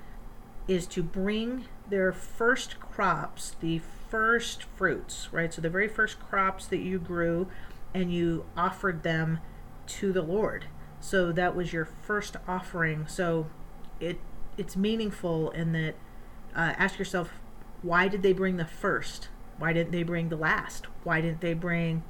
is 0.66 0.86
to 0.86 1.02
bring 1.02 1.66
their 1.88 2.12
first 2.12 2.80
crops, 2.80 3.56
the 3.60 3.80
first 4.08 4.64
fruits, 4.76 5.28
right? 5.32 5.52
So 5.52 5.60
the 5.60 5.70
very 5.70 5.88
first 5.88 6.20
crops 6.20 6.66
that 6.66 6.78
you 6.78 6.98
grew 6.98 7.48
and 7.92 8.12
you 8.12 8.46
offered 8.56 9.02
them 9.02 9.40
to 9.86 10.12
the 10.12 10.22
Lord. 10.22 10.66
So 11.00 11.32
that 11.32 11.54
was 11.54 11.72
your 11.72 11.84
first 11.84 12.36
offering. 12.48 13.06
So 13.06 13.46
it 14.00 14.18
it's 14.56 14.76
meaningful 14.76 15.50
in 15.50 15.72
that 15.72 15.94
uh, 16.54 16.74
ask 16.78 16.98
yourself 16.98 17.30
why 17.82 18.08
did 18.08 18.22
they 18.22 18.32
bring 18.32 18.56
the 18.56 18.64
first? 18.64 19.28
Why 19.58 19.72
didn't 19.72 19.92
they 19.92 20.02
bring 20.02 20.30
the 20.30 20.36
last? 20.36 20.86
Why 21.02 21.20
didn't 21.20 21.40
they 21.40 21.54
bring 21.54 22.02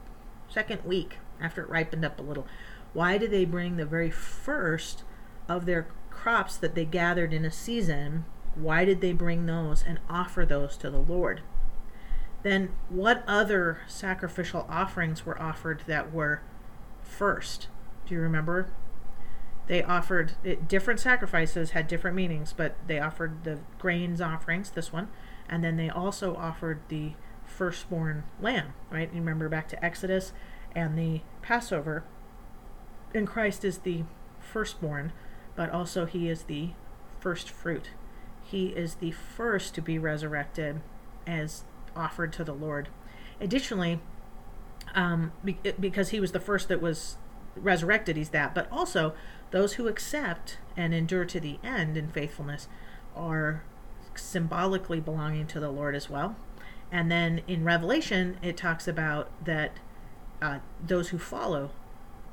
second 0.49 0.85
week 0.85 1.19
after 1.41 1.63
it 1.63 1.69
ripened 1.69 2.05
up 2.05 2.21
a 2.21 2.23
little? 2.23 2.47
Why 2.93 3.19
did 3.19 3.33
they 3.33 3.45
bring 3.45 3.77
the 3.77 3.85
very 3.85 4.11
first 4.11 5.03
of 5.49 5.67
their 5.67 5.89
crops 6.11 6.57
that 6.57 6.75
they 6.75 6.85
gathered 6.85 7.33
in 7.35 7.45
a 7.45 7.51
season? 7.51 8.25
Why 8.55 8.85
did 8.85 9.01
they 9.01 9.13
bring 9.13 9.47
those 9.47 9.83
and 9.87 9.99
offer 10.09 10.45
those 10.47 10.77
to 10.79 10.91
the 10.91 10.99
Lord? 10.99 11.43
Then 12.43 12.71
what 12.89 13.25
other 13.27 13.81
sacrificial 13.87 14.67
offerings 14.69 15.25
were 15.25 15.41
offered 15.41 15.83
that 15.87 16.13
were 16.13 16.43
first? 17.03 17.69
Do 18.07 18.15
you 18.15 18.21
remember? 18.21 18.69
They 19.67 19.83
offered 19.83 20.33
it, 20.45 20.69
different 20.69 21.01
sacrifices 21.01 21.71
had 21.71 21.89
different 21.89 22.17
meanings, 22.17 22.53
but 22.53 22.77
they 22.87 23.01
offered 23.01 23.45
the 23.45 23.61
grains 23.79 24.21
offerings, 24.21 24.71
this 24.71 24.93
one, 24.93 25.09
and 25.49 25.65
then 25.65 25.77
they 25.77 25.89
also 25.89 26.37
offered 26.37 26.81
the 26.89 27.15
firstborn 27.47 28.25
lamb, 28.41 28.75
right? 28.91 29.11
You 29.13 29.21
remember 29.21 29.49
back 29.49 29.69
to 29.69 29.85
Exodus 29.85 30.33
and 30.77 30.99
the 30.99 31.23
Passover. 31.41 32.05
And 33.15 33.27
Christ 33.27 33.65
is 33.65 33.79
the 33.79 34.05
firstborn, 34.41 35.13
but 35.57 35.71
also 35.71 36.05
he 36.05 36.29
is 36.29 36.43
the 36.43 36.71
first 37.21 37.49
fruit. 37.49 37.91
He 38.45 38.69
is 38.69 38.97
the 38.97 39.11
first 39.11 39.75
to 39.75 39.83
be 39.83 39.99
resurrected 39.99 40.81
as 41.27 41.65
offered 41.97 42.33
to 42.35 42.45
the 42.45 42.53
Lord. 42.53 42.89
Additionally, 43.41 44.01
um, 44.95 45.33
be, 45.45 45.59
because 45.81 46.11
he 46.11 46.21
was 46.21 46.33
the 46.33 46.41
first 46.41 46.69
that 46.69 46.81
was 46.81 47.17
resurrected, 47.57 48.17
he's 48.17 48.31
that. 48.31 48.55
But 48.55 48.71
also, 48.71 49.15
those 49.51 49.75
who 49.75 49.89
accept 49.89 50.59
and 50.77 50.93
endure 50.95 51.25
to 51.25 51.41
the 51.41 51.59
end 51.63 51.97
in 51.97 52.09
faithfulness 52.09 52.69
are 53.17 53.63
symbolically 54.15 55.01
belonging 55.01 55.47
to 55.49 55.61
the 55.61 55.71
Lord 55.71 55.95
as 55.95 56.09
well. 56.11 56.37
And 56.93 57.11
then 57.11 57.43
in 57.49 57.65
Revelation, 57.65 58.39
it 58.43 58.57
talks 58.57 58.87
about 58.87 59.31
that 59.45 59.79
uh, 60.41 60.59
those 60.85 61.09
who 61.09 61.19
follow 61.19 61.71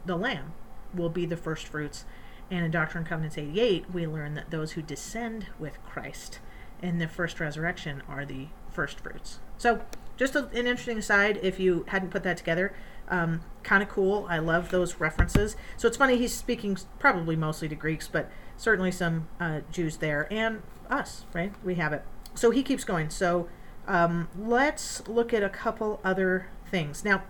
the 0.05 0.15
Lamb 0.15 0.53
will 0.93 1.09
be 1.09 1.25
the 1.25 1.37
first 1.37 1.67
fruits. 1.67 2.05
And 2.51 2.65
in 2.65 2.71
Doctrine 2.71 3.03
and 3.03 3.09
Covenants 3.09 3.37
88, 3.37 3.85
we 3.91 4.05
learn 4.05 4.33
that 4.35 4.51
those 4.51 4.73
who 4.73 4.81
descend 4.81 5.47
with 5.57 5.81
Christ 5.83 6.39
in 6.81 6.99
the 6.99 7.07
first 7.07 7.39
resurrection 7.39 8.03
are 8.09 8.25
the 8.25 8.47
first 8.69 8.99
fruits. 8.99 9.39
So, 9.57 9.81
just 10.17 10.35
a, 10.35 10.47
an 10.47 10.67
interesting 10.67 10.97
aside 10.97 11.39
if 11.41 11.59
you 11.59 11.85
hadn't 11.87 12.09
put 12.09 12.23
that 12.23 12.37
together. 12.37 12.75
Um, 13.07 13.41
kind 13.63 13.81
of 13.81 13.89
cool. 13.89 14.27
I 14.29 14.39
love 14.39 14.69
those 14.69 14.95
references. 14.99 15.55
So 15.75 15.87
it's 15.87 15.97
funny 15.97 16.17
he's 16.17 16.33
speaking 16.33 16.77
probably 16.99 17.35
mostly 17.35 17.67
to 17.67 17.75
Greeks, 17.75 18.07
but 18.07 18.29
certainly 18.55 18.91
some 18.91 19.27
uh, 19.39 19.61
Jews 19.71 19.97
there 19.97 20.27
and 20.31 20.61
us, 20.89 21.25
right? 21.33 21.53
We 21.63 21.75
have 21.75 21.91
it. 21.91 22.03
So 22.35 22.51
he 22.51 22.63
keeps 22.63 22.83
going. 22.83 23.09
So 23.09 23.49
um, 23.87 24.29
let's 24.37 25.05
look 25.07 25.33
at 25.33 25.43
a 25.43 25.49
couple 25.49 25.99
other 26.03 26.47
things. 26.69 27.03
Now, 27.03 27.23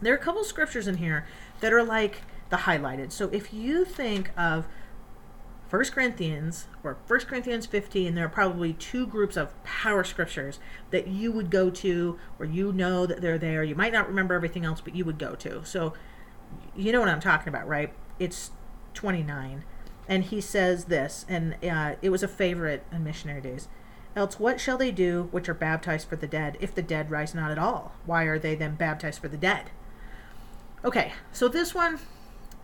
there 0.00 0.12
are 0.12 0.16
a 0.16 0.20
couple 0.20 0.44
scriptures 0.44 0.86
in 0.86 0.98
here 0.98 1.26
that 1.60 1.72
are 1.72 1.82
like 1.82 2.22
the 2.50 2.58
highlighted. 2.58 3.12
So 3.12 3.28
if 3.32 3.52
you 3.52 3.84
think 3.84 4.30
of 4.36 4.66
First 5.68 5.92
Corinthians 5.92 6.66
or 6.82 6.98
First 7.06 7.28
Corinthians 7.28 7.64
15, 7.64 8.14
there 8.14 8.26
are 8.26 8.28
probably 8.28 8.72
two 8.72 9.06
groups 9.06 9.36
of 9.36 9.62
power 9.62 10.02
scriptures 10.02 10.58
that 10.90 11.06
you 11.06 11.30
would 11.30 11.48
go 11.48 11.70
to, 11.70 12.18
or 12.38 12.44
you 12.44 12.72
know 12.72 13.06
that 13.06 13.20
they're 13.20 13.38
there. 13.38 13.62
You 13.62 13.76
might 13.76 13.92
not 13.92 14.08
remember 14.08 14.34
everything 14.34 14.64
else, 14.64 14.80
but 14.80 14.96
you 14.96 15.04
would 15.04 15.18
go 15.18 15.34
to. 15.36 15.64
So 15.64 15.94
you 16.76 16.92
know 16.92 17.00
what 17.00 17.08
I'm 17.08 17.20
talking 17.20 17.48
about, 17.48 17.68
right? 17.68 17.92
It's 18.18 18.50
29. 18.94 19.64
And 20.08 20.24
he 20.24 20.40
says 20.40 20.86
this, 20.86 21.24
and 21.28 21.54
uh, 21.64 21.94
it 22.02 22.10
was 22.10 22.24
a 22.24 22.28
favorite 22.28 22.84
in 22.90 23.04
missionary 23.04 23.40
days. 23.40 23.68
Else, 24.16 24.40
what 24.40 24.60
shall 24.60 24.76
they 24.76 24.90
do 24.90 25.28
which 25.30 25.48
are 25.48 25.54
baptized 25.54 26.08
for 26.08 26.16
the 26.16 26.26
dead, 26.26 26.56
if 26.60 26.74
the 26.74 26.82
dead 26.82 27.12
rise 27.12 27.32
not 27.32 27.52
at 27.52 27.58
all? 27.58 27.92
Why 28.06 28.24
are 28.24 28.40
they 28.40 28.56
then 28.56 28.74
baptized 28.74 29.20
for 29.20 29.28
the 29.28 29.36
dead? 29.36 29.70
Okay, 30.84 31.12
so 31.30 31.46
this 31.46 31.76
one 31.76 32.00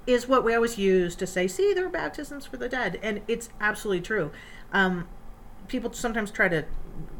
is 0.06 0.28
what 0.28 0.44
we 0.44 0.54
always 0.54 0.78
use 0.78 1.16
to 1.16 1.26
say, 1.26 1.48
see, 1.48 1.74
there 1.74 1.86
are 1.86 1.90
baptisms 1.90 2.46
for 2.46 2.56
the 2.56 2.68
dead. 2.68 2.98
And 3.02 3.22
it's 3.26 3.48
absolutely 3.60 4.02
true. 4.02 4.30
Um, 4.72 5.08
people 5.68 5.92
sometimes 5.92 6.30
try 6.30 6.48
to 6.48 6.64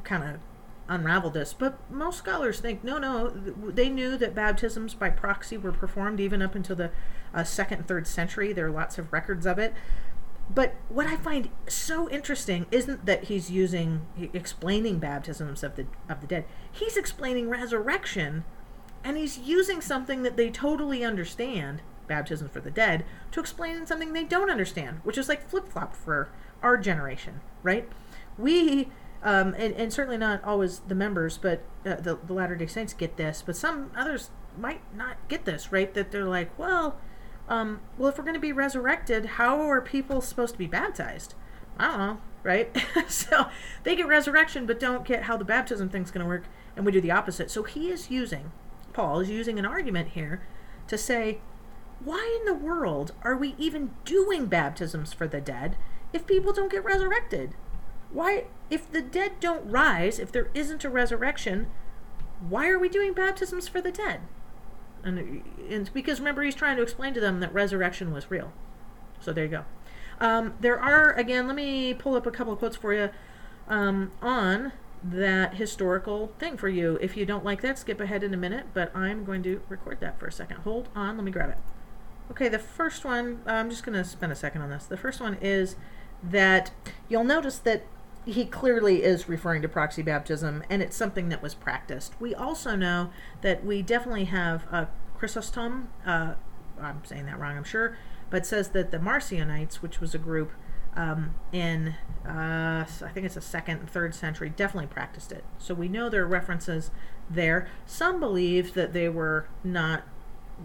kind 0.04 0.22
of 0.22 0.40
unravel 0.88 1.30
this, 1.30 1.52
but 1.52 1.78
most 1.90 2.18
scholars 2.18 2.60
think 2.60 2.84
no, 2.84 2.98
no, 2.98 3.28
they 3.28 3.88
knew 3.88 4.16
that 4.16 4.34
baptisms 4.34 4.94
by 4.94 5.10
proxy 5.10 5.56
were 5.56 5.72
performed 5.72 6.20
even 6.20 6.40
up 6.40 6.54
until 6.54 6.76
the 6.76 6.90
uh, 7.34 7.42
second 7.42 7.78
and 7.78 7.88
third 7.88 8.06
century. 8.06 8.52
There 8.52 8.66
are 8.66 8.70
lots 8.70 8.98
of 8.98 9.12
records 9.12 9.46
of 9.46 9.58
it. 9.58 9.74
But 10.48 10.74
what 10.88 11.06
I 11.06 11.16
find 11.16 11.50
so 11.68 12.08
interesting 12.08 12.66
isn't 12.70 13.04
that 13.04 13.24
he's 13.24 13.50
using 13.50 14.06
explaining 14.32 15.00
baptisms 15.00 15.64
of 15.64 15.74
the 15.74 15.86
of 16.08 16.20
the 16.20 16.26
dead. 16.28 16.44
He's 16.70 16.96
explaining 16.96 17.48
resurrection, 17.48 18.44
and 19.02 19.16
he's 19.16 19.38
using 19.38 19.80
something 19.80 20.22
that 20.22 20.36
they 20.36 20.50
totally 20.50 21.04
understand 21.04 21.82
baptism 22.06 22.48
for 22.48 22.60
the 22.60 22.70
dead 22.70 23.04
to 23.32 23.40
explain 23.40 23.86
something 23.86 24.12
they 24.12 24.24
don't 24.24 24.50
understand, 24.50 25.00
which 25.04 25.18
is 25.18 25.28
like 25.28 25.48
flip 25.48 25.68
flop 25.68 25.94
for 25.94 26.30
our 26.62 26.76
generation, 26.76 27.40
right? 27.62 27.88
We, 28.38 28.88
um, 29.22 29.54
and, 29.58 29.74
and 29.74 29.92
certainly 29.92 30.18
not 30.18 30.42
always 30.44 30.80
the 30.80 30.94
members, 30.94 31.38
but 31.38 31.62
uh, 31.84 31.96
the, 31.96 32.18
the 32.26 32.32
Latter 32.32 32.56
day 32.56 32.66
Saints 32.66 32.92
get 32.94 33.16
this, 33.16 33.42
but 33.44 33.56
some 33.56 33.90
others 33.96 34.30
might 34.58 34.80
not 34.94 35.16
get 35.28 35.44
this, 35.44 35.72
right? 35.72 35.92
That 35.94 36.10
they're 36.10 36.24
like, 36.24 36.56
well, 36.58 36.96
um, 37.48 37.80
well, 37.96 38.08
if 38.08 38.18
we're 38.18 38.24
going 38.24 38.34
to 38.34 38.40
be 38.40 38.52
resurrected, 38.52 39.26
how 39.26 39.60
are 39.60 39.80
people 39.80 40.20
supposed 40.20 40.54
to 40.54 40.58
be 40.58 40.66
baptized? 40.66 41.34
I 41.78 41.88
don't 41.88 41.98
know, 41.98 42.18
right? 42.42 42.76
so 43.08 43.46
they 43.84 43.94
get 43.94 44.06
resurrection, 44.06 44.66
but 44.66 44.80
don't 44.80 45.04
get 45.04 45.24
how 45.24 45.36
the 45.36 45.44
baptism 45.44 45.88
thing's 45.88 46.10
going 46.10 46.24
to 46.24 46.28
work, 46.28 46.44
and 46.74 46.84
we 46.84 46.92
do 46.92 47.00
the 47.00 47.10
opposite. 47.10 47.50
So 47.50 47.62
he 47.62 47.90
is 47.90 48.10
using, 48.10 48.52
Paul 48.92 49.20
is 49.20 49.30
using 49.30 49.58
an 49.58 49.66
argument 49.66 50.10
here 50.10 50.42
to 50.88 50.98
say, 50.98 51.38
why 52.04 52.38
in 52.40 52.46
the 52.46 52.58
world 52.58 53.12
are 53.22 53.36
we 53.36 53.54
even 53.58 53.90
doing 54.04 54.46
baptisms 54.46 55.12
for 55.12 55.26
the 55.26 55.40
dead 55.40 55.76
if 56.12 56.26
people 56.26 56.52
don't 56.52 56.70
get 56.70 56.84
resurrected? 56.84 57.54
Why, 58.12 58.44
if 58.70 58.90
the 58.90 59.02
dead 59.02 59.40
don't 59.40 59.68
rise, 59.70 60.18
if 60.18 60.30
there 60.30 60.48
isn't 60.54 60.84
a 60.84 60.90
resurrection, 60.90 61.66
why 62.48 62.68
are 62.68 62.78
we 62.78 62.88
doing 62.88 63.12
baptisms 63.12 63.66
for 63.66 63.80
the 63.80 63.90
dead? 63.90 64.20
And, 65.02 65.42
and 65.70 65.92
because 65.92 66.20
remember, 66.20 66.42
he's 66.42 66.54
trying 66.54 66.76
to 66.76 66.82
explain 66.82 67.14
to 67.14 67.20
them 67.20 67.40
that 67.40 67.52
resurrection 67.52 68.12
was 68.12 68.30
real. 68.30 68.52
So 69.20 69.32
there 69.32 69.44
you 69.44 69.50
go. 69.50 69.64
Um, 70.20 70.54
there 70.60 70.80
are, 70.80 71.12
again, 71.12 71.46
let 71.46 71.56
me 71.56 71.94
pull 71.94 72.14
up 72.14 72.26
a 72.26 72.30
couple 72.30 72.52
of 72.52 72.58
quotes 72.58 72.76
for 72.76 72.92
you 72.92 73.10
um, 73.68 74.12
on 74.22 74.72
that 75.02 75.54
historical 75.54 76.32
thing 76.38 76.56
for 76.56 76.68
you. 76.68 76.98
If 77.00 77.16
you 77.16 77.26
don't 77.26 77.44
like 77.44 77.62
that, 77.62 77.78
skip 77.78 78.00
ahead 78.00 78.22
in 78.22 78.32
a 78.32 78.36
minute, 78.36 78.66
but 78.72 78.94
I'm 78.96 79.24
going 79.24 79.42
to 79.44 79.60
record 79.68 80.00
that 80.00 80.18
for 80.18 80.26
a 80.26 80.32
second. 80.32 80.58
Hold 80.58 80.88
on, 80.94 81.16
let 81.16 81.24
me 81.24 81.30
grab 81.30 81.50
it. 81.50 81.58
Okay, 82.30 82.48
the 82.48 82.58
first 82.58 83.04
one, 83.04 83.40
I'm 83.46 83.70
just 83.70 83.84
going 83.84 83.96
to 83.96 84.04
spend 84.04 84.32
a 84.32 84.36
second 84.36 84.62
on 84.62 84.70
this. 84.70 84.84
The 84.86 84.96
first 84.96 85.20
one 85.20 85.38
is 85.40 85.76
that 86.22 86.72
you'll 87.08 87.24
notice 87.24 87.58
that 87.60 87.84
he 88.24 88.44
clearly 88.44 89.04
is 89.04 89.28
referring 89.28 89.62
to 89.62 89.68
proxy 89.68 90.02
baptism, 90.02 90.64
and 90.68 90.82
it's 90.82 90.96
something 90.96 91.28
that 91.28 91.40
was 91.40 91.54
practiced. 91.54 92.14
We 92.20 92.34
also 92.34 92.74
know 92.74 93.10
that 93.42 93.64
we 93.64 93.82
definitely 93.82 94.24
have 94.24 94.64
a 94.72 94.88
Chrysostom, 95.16 95.88
uh, 96.04 96.34
I'm 96.80 97.04
saying 97.04 97.26
that 97.26 97.38
wrong, 97.38 97.56
I'm 97.56 97.64
sure, 97.64 97.96
but 98.28 98.44
says 98.44 98.70
that 98.70 98.90
the 98.90 98.98
Marcionites, 98.98 99.76
which 99.76 100.00
was 100.00 100.14
a 100.14 100.18
group 100.18 100.50
um, 100.96 101.34
in, 101.52 101.94
uh, 102.26 102.84
I 102.84 103.08
think 103.14 103.24
it's 103.24 103.36
a 103.36 103.40
second 103.40 103.78
and 103.78 103.90
third 103.90 104.14
century, 104.14 104.50
definitely 104.50 104.88
practiced 104.88 105.30
it. 105.30 105.44
So 105.58 105.74
we 105.74 105.88
know 105.88 106.08
there 106.08 106.24
are 106.24 106.26
references 106.26 106.90
there. 107.30 107.68
Some 107.86 108.18
believe 108.18 108.74
that 108.74 108.92
they 108.92 109.08
were 109.08 109.48
not 109.62 110.02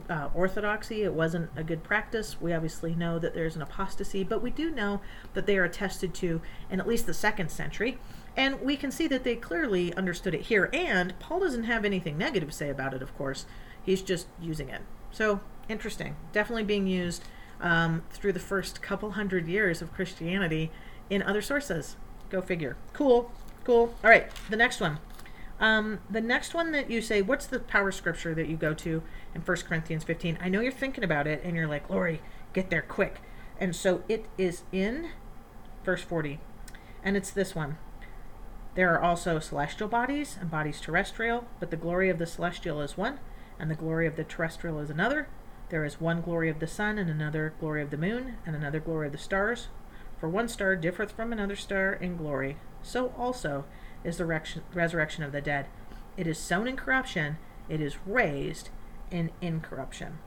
uh, 0.09 0.29
orthodoxy. 0.33 1.03
It 1.03 1.13
wasn't 1.13 1.49
a 1.55 1.63
good 1.63 1.83
practice. 1.83 2.39
We 2.39 2.53
obviously 2.53 2.95
know 2.95 3.19
that 3.19 3.33
there's 3.33 3.55
an 3.55 3.61
apostasy, 3.61 4.23
but 4.23 4.41
we 4.41 4.49
do 4.49 4.71
know 4.71 5.01
that 5.33 5.45
they 5.45 5.57
are 5.57 5.63
attested 5.63 6.13
to 6.15 6.41
in 6.69 6.79
at 6.79 6.87
least 6.87 7.05
the 7.05 7.13
second 7.13 7.51
century. 7.51 7.97
And 8.35 8.61
we 8.61 8.77
can 8.77 8.91
see 8.91 9.07
that 9.07 9.23
they 9.23 9.35
clearly 9.35 9.93
understood 9.95 10.33
it 10.33 10.43
here. 10.43 10.69
And 10.71 11.17
Paul 11.19 11.41
doesn't 11.41 11.65
have 11.65 11.83
anything 11.83 12.17
negative 12.17 12.49
to 12.49 12.55
say 12.55 12.69
about 12.69 12.93
it, 12.93 13.01
of 13.01 13.15
course. 13.17 13.45
He's 13.83 14.01
just 14.01 14.27
using 14.39 14.69
it. 14.69 14.81
So, 15.11 15.41
interesting. 15.67 16.15
Definitely 16.31 16.63
being 16.63 16.87
used 16.87 17.23
um, 17.59 18.03
through 18.11 18.33
the 18.33 18.39
first 18.39 18.81
couple 18.81 19.11
hundred 19.11 19.47
years 19.47 19.81
of 19.81 19.93
Christianity 19.93 20.71
in 21.09 21.21
other 21.21 21.41
sources. 21.41 21.97
Go 22.29 22.41
figure. 22.41 22.77
Cool, 22.93 23.31
cool. 23.65 23.93
All 24.03 24.09
right, 24.09 24.31
the 24.49 24.55
next 24.55 24.79
one. 24.79 24.99
Um, 25.61 25.99
the 26.09 26.21
next 26.21 26.55
one 26.55 26.71
that 26.71 26.89
you 26.89 27.01
say, 27.01 27.21
what's 27.21 27.45
the 27.45 27.59
power 27.59 27.91
scripture 27.91 28.33
that 28.33 28.49
you 28.49 28.57
go 28.57 28.73
to 28.73 29.03
in 29.35 29.41
1 29.41 29.57
Corinthians 29.57 30.03
15? 30.03 30.39
I 30.41 30.49
know 30.49 30.59
you're 30.59 30.71
thinking 30.71 31.03
about 31.03 31.27
it 31.27 31.41
and 31.43 31.55
you're 31.55 31.67
like, 31.67 31.87
Lori, 31.87 32.19
get 32.51 32.71
there 32.71 32.81
quick. 32.81 33.21
And 33.59 33.75
so 33.75 34.03
it 34.09 34.25
is 34.39 34.63
in 34.71 35.11
verse 35.85 36.01
40. 36.01 36.39
And 37.03 37.15
it's 37.15 37.29
this 37.29 37.53
one. 37.53 37.77
There 38.73 38.91
are 38.93 39.01
also 39.01 39.37
celestial 39.39 39.87
bodies 39.87 40.37
and 40.41 40.49
bodies 40.49 40.81
terrestrial, 40.81 41.45
but 41.59 41.69
the 41.69 41.77
glory 41.77 42.09
of 42.09 42.17
the 42.17 42.25
celestial 42.25 42.81
is 42.81 42.97
one, 42.97 43.19
and 43.59 43.69
the 43.69 43.75
glory 43.75 44.07
of 44.07 44.15
the 44.15 44.23
terrestrial 44.23 44.79
is 44.79 44.89
another. 44.89 45.27
There 45.69 45.85
is 45.85 46.01
one 46.01 46.21
glory 46.21 46.49
of 46.49 46.59
the 46.59 46.67
sun, 46.67 46.97
and 46.97 47.09
another 47.09 47.53
glory 47.59 47.81
of 47.81 47.91
the 47.91 47.97
moon, 47.97 48.37
and 48.45 48.55
another 48.55 48.79
glory 48.79 49.07
of 49.07 49.11
the 49.11 49.17
stars. 49.17 49.67
For 50.19 50.29
one 50.29 50.47
star 50.47 50.75
differeth 50.75 51.11
from 51.11 51.33
another 51.33 51.55
star 51.55 51.93
in 51.93 52.15
glory. 52.15 52.57
So 52.81 53.13
also 53.17 53.65
is 54.03 54.17
the 54.17 54.25
resurrection 54.73 55.23
of 55.23 55.31
the 55.31 55.41
dead. 55.41 55.67
It 56.17 56.27
is 56.27 56.37
sown 56.37 56.67
in 56.67 56.75
corruption, 56.75 57.37
it 57.69 57.81
is 57.81 57.97
raised 58.05 58.69
in 59.09 59.31
incorruption. 59.41 60.19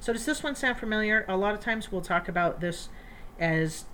So, 0.00 0.12
does 0.12 0.26
this 0.26 0.42
one 0.42 0.54
sound 0.54 0.78
familiar? 0.78 1.24
A 1.28 1.36
lot 1.36 1.54
of 1.54 1.60
times 1.60 1.90
we'll 1.90 2.02
talk 2.02 2.28
about 2.28 2.60
this 2.60 2.88
as 3.38 3.84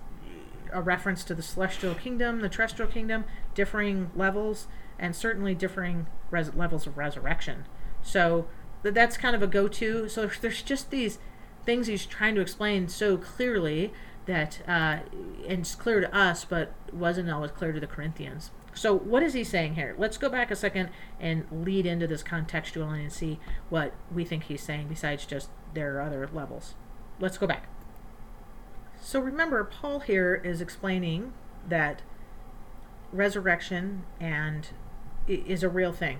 a 0.73 0.81
reference 0.81 1.23
to 1.25 1.33
the 1.33 1.41
celestial 1.41 1.95
kingdom, 1.95 2.41
the 2.41 2.49
terrestrial 2.49 2.91
kingdom, 2.91 3.25
differing 3.53 4.11
levels, 4.15 4.67
and 4.99 5.15
certainly 5.15 5.55
differing 5.55 6.07
res- 6.29 6.53
levels 6.53 6.87
of 6.87 6.97
resurrection. 6.97 7.65
So 8.01 8.47
that's 8.83 9.17
kind 9.17 9.35
of 9.35 9.41
a 9.41 9.47
go-to. 9.47 10.09
So 10.09 10.27
there's 10.41 10.61
just 10.61 10.91
these 10.91 11.19
things 11.65 11.87
he's 11.87 12.05
trying 12.05 12.35
to 12.35 12.41
explain 12.41 12.87
so 12.87 13.17
clearly 13.17 13.93
that 14.25 14.61
uh, 14.67 14.99
and 15.47 15.59
it's 15.59 15.75
clear 15.75 15.99
to 15.99 16.15
us, 16.15 16.45
but 16.45 16.73
wasn't 16.91 17.29
always 17.29 17.51
clear 17.51 17.71
to 17.71 17.79
the 17.79 17.87
Corinthians. 17.87 18.51
So 18.73 18.97
what 18.97 19.23
is 19.23 19.33
he 19.33 19.43
saying 19.43 19.75
here? 19.75 19.95
Let's 19.97 20.17
go 20.17 20.29
back 20.29 20.49
a 20.49 20.55
second 20.55 20.89
and 21.19 21.45
lead 21.51 21.85
into 21.85 22.07
this 22.07 22.23
contextually 22.23 23.01
and 23.01 23.11
see 23.11 23.39
what 23.69 23.93
we 24.13 24.23
think 24.23 24.43
he's 24.43 24.63
saying 24.63 24.87
besides 24.87 25.25
just 25.25 25.49
there 25.73 25.97
are 25.97 26.01
other 26.01 26.29
levels. 26.31 26.75
Let's 27.19 27.37
go 27.37 27.47
back. 27.47 27.67
So 28.99 29.19
remember, 29.19 29.63
Paul 29.63 29.99
here 29.99 30.35
is 30.35 30.61
explaining 30.61 31.33
that 31.67 32.01
resurrection 33.11 34.03
and 34.19 34.67
is 35.27 35.63
a 35.63 35.69
real 35.69 35.91
thing. 35.91 36.19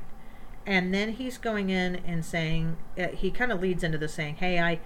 And 0.65 0.93
then 0.93 1.13
he's 1.13 1.38
going 1.38 1.70
in 1.70 1.96
and 1.96 2.24
saying 2.24 2.77
uh, 2.98 3.08
he 3.10 3.31
kind 3.31 3.51
of 3.51 3.62
leads 3.62 3.84
into 3.84 3.98
the 3.98 4.08
saying, 4.08 4.36
"Hey, 4.36 4.60
I 4.60 4.79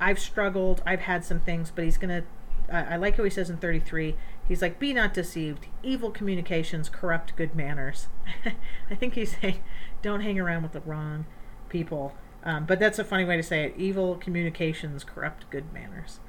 I've 0.00 0.18
struggled. 0.18 0.82
I've 0.84 1.00
had 1.00 1.24
some 1.24 1.40
things, 1.40 1.70
but 1.74 1.84
he's 1.84 1.98
going 1.98 2.22
to 2.22 2.26
I 2.70 2.96
like 2.96 3.16
how 3.16 3.24
he 3.24 3.30
says 3.30 3.50
in 3.50 3.58
33, 3.58 4.16
he's 4.48 4.62
like, 4.62 4.78
Be 4.78 4.92
not 4.92 5.14
deceived. 5.14 5.66
Evil 5.82 6.10
communications 6.10 6.88
corrupt 6.88 7.36
good 7.36 7.54
manners. 7.54 8.08
I 8.90 8.94
think 8.94 9.14
he's 9.14 9.36
saying, 9.40 9.62
Don't 10.02 10.20
hang 10.20 10.38
around 10.38 10.62
with 10.62 10.72
the 10.72 10.80
wrong 10.80 11.26
people. 11.68 12.14
Um, 12.42 12.64
but 12.64 12.78
that's 12.78 12.98
a 12.98 13.04
funny 13.04 13.24
way 13.24 13.36
to 13.36 13.42
say 13.42 13.64
it. 13.64 13.74
Evil 13.76 14.16
communications 14.16 15.04
corrupt 15.04 15.50
good 15.50 15.72
manners. 15.72 16.20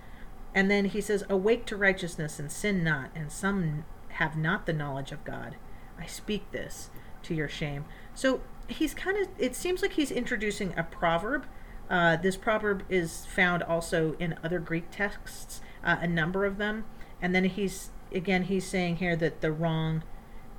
And 0.53 0.71
then 0.71 0.85
he 0.85 1.01
says, 1.01 1.23
Awake 1.29 1.65
to 1.67 1.77
righteousness 1.77 2.39
and 2.39 2.51
sin 2.51 2.83
not, 2.83 3.11
and 3.15 3.31
some 3.31 3.85
have 4.09 4.35
not 4.35 4.65
the 4.65 4.73
knowledge 4.73 5.11
of 5.11 5.23
God. 5.23 5.55
I 5.99 6.05
speak 6.05 6.51
this 6.51 6.89
to 7.23 7.35
your 7.35 7.47
shame. 7.47 7.85
So 8.15 8.41
he's 8.67 8.93
kind 8.93 9.17
of, 9.17 9.27
it 9.37 9.55
seems 9.55 9.81
like 9.81 9.93
he's 9.93 10.11
introducing 10.11 10.73
a 10.77 10.83
proverb. 10.83 11.45
Uh, 11.89 12.17
this 12.17 12.35
proverb 12.35 12.83
is 12.89 13.25
found 13.25 13.63
also 13.63 14.15
in 14.19 14.35
other 14.43 14.59
Greek 14.59 14.89
texts, 14.91 15.61
uh, 15.87 15.97
a 16.01 16.07
number 16.07 16.45
of 16.45 16.57
them. 16.57 16.85
And 17.19 17.33
then 17.33 17.45
he's, 17.45 17.89
again, 18.13 18.43
he's 18.43 18.67
saying 18.67 18.97
here 18.97 19.15
that 19.15 19.41
the 19.41 19.51
wrong 19.51 20.03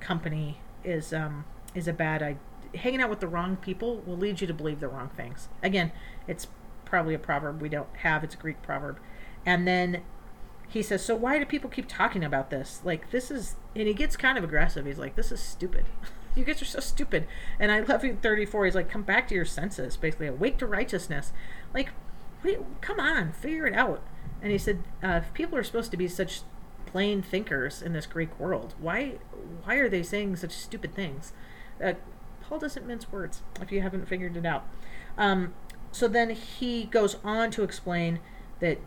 company 0.01 0.59
is, 0.83 1.13
um, 1.13 1.45
is 1.73 1.87
a 1.87 1.93
bad 1.93 2.21
idea. 2.21 2.41
Hanging 2.75 3.01
out 3.01 3.09
with 3.09 3.19
the 3.19 3.27
wrong 3.27 3.55
people 3.55 4.01
will 4.05 4.17
lead 4.17 4.41
you 4.41 4.47
to 4.47 4.53
believe 4.53 4.79
the 4.79 4.87
wrong 4.87 5.09
things. 5.15 5.47
Again, 5.63 5.91
it's 6.27 6.47
probably 6.85 7.13
a 7.13 7.19
proverb 7.19 7.61
we 7.61 7.69
don't 7.69 7.89
have, 7.97 8.23
it's 8.23 8.35
a 8.35 8.37
Greek 8.37 8.61
proverb. 8.61 8.99
And 9.45 9.67
then 9.67 10.01
he 10.67 10.83
says, 10.83 11.03
So 11.03 11.15
why 11.15 11.39
do 11.39 11.45
people 11.45 11.69
keep 11.69 11.87
talking 11.87 12.23
about 12.23 12.49
this? 12.49 12.81
Like, 12.83 13.09
this 13.11 13.31
is, 13.31 13.55
and 13.75 13.87
he 13.87 13.93
gets 13.93 14.15
kind 14.15 14.37
of 14.37 14.43
aggressive. 14.43 14.85
He's 14.85 14.99
like, 14.99 15.15
This 15.15 15.31
is 15.31 15.39
stupid. 15.39 15.85
you 16.35 16.43
guys 16.43 16.61
are 16.61 16.65
so 16.65 16.79
stupid. 16.79 17.25
And 17.59 17.71
I 17.71 17.79
love 17.79 18.03
in 18.03 18.17
34, 18.17 18.65
he's 18.65 18.75
like, 18.75 18.89
Come 18.89 19.03
back 19.03 19.27
to 19.29 19.35
your 19.35 19.45
senses, 19.45 19.97
basically, 19.97 20.27
awake 20.27 20.59
to 20.59 20.67
righteousness. 20.67 21.31
Like, 21.73 21.89
you, 22.43 22.65
come 22.81 22.99
on, 22.99 23.33
figure 23.33 23.65
it 23.65 23.73
out. 23.73 24.01
And 24.41 24.51
he 24.51 24.57
said, 24.57 24.83
uh, 25.03 25.21
If 25.23 25.33
people 25.33 25.57
are 25.57 25.63
supposed 25.63 25.91
to 25.91 25.97
be 25.97 26.07
such 26.07 26.41
plain 26.85 27.21
thinkers 27.21 27.81
in 27.81 27.93
this 27.93 28.05
Greek 28.05 28.39
world, 28.39 28.73
why, 28.79 29.15
why 29.63 29.75
are 29.75 29.89
they 29.89 30.03
saying 30.03 30.35
such 30.37 30.51
stupid 30.51 30.95
things? 30.95 31.33
Uh, 31.83 31.93
Paul 32.41 32.59
doesn't 32.59 32.87
mince 32.87 33.11
words, 33.11 33.43
if 33.61 33.71
you 33.71 33.81
haven't 33.81 34.07
figured 34.07 34.35
it 34.35 34.45
out. 34.45 34.65
Um, 35.17 35.53
so 35.91 36.07
then 36.07 36.31
he 36.31 36.85
goes 36.85 37.17
on 37.23 37.51
to 37.51 37.63
explain 37.63 38.19
that 38.59 38.79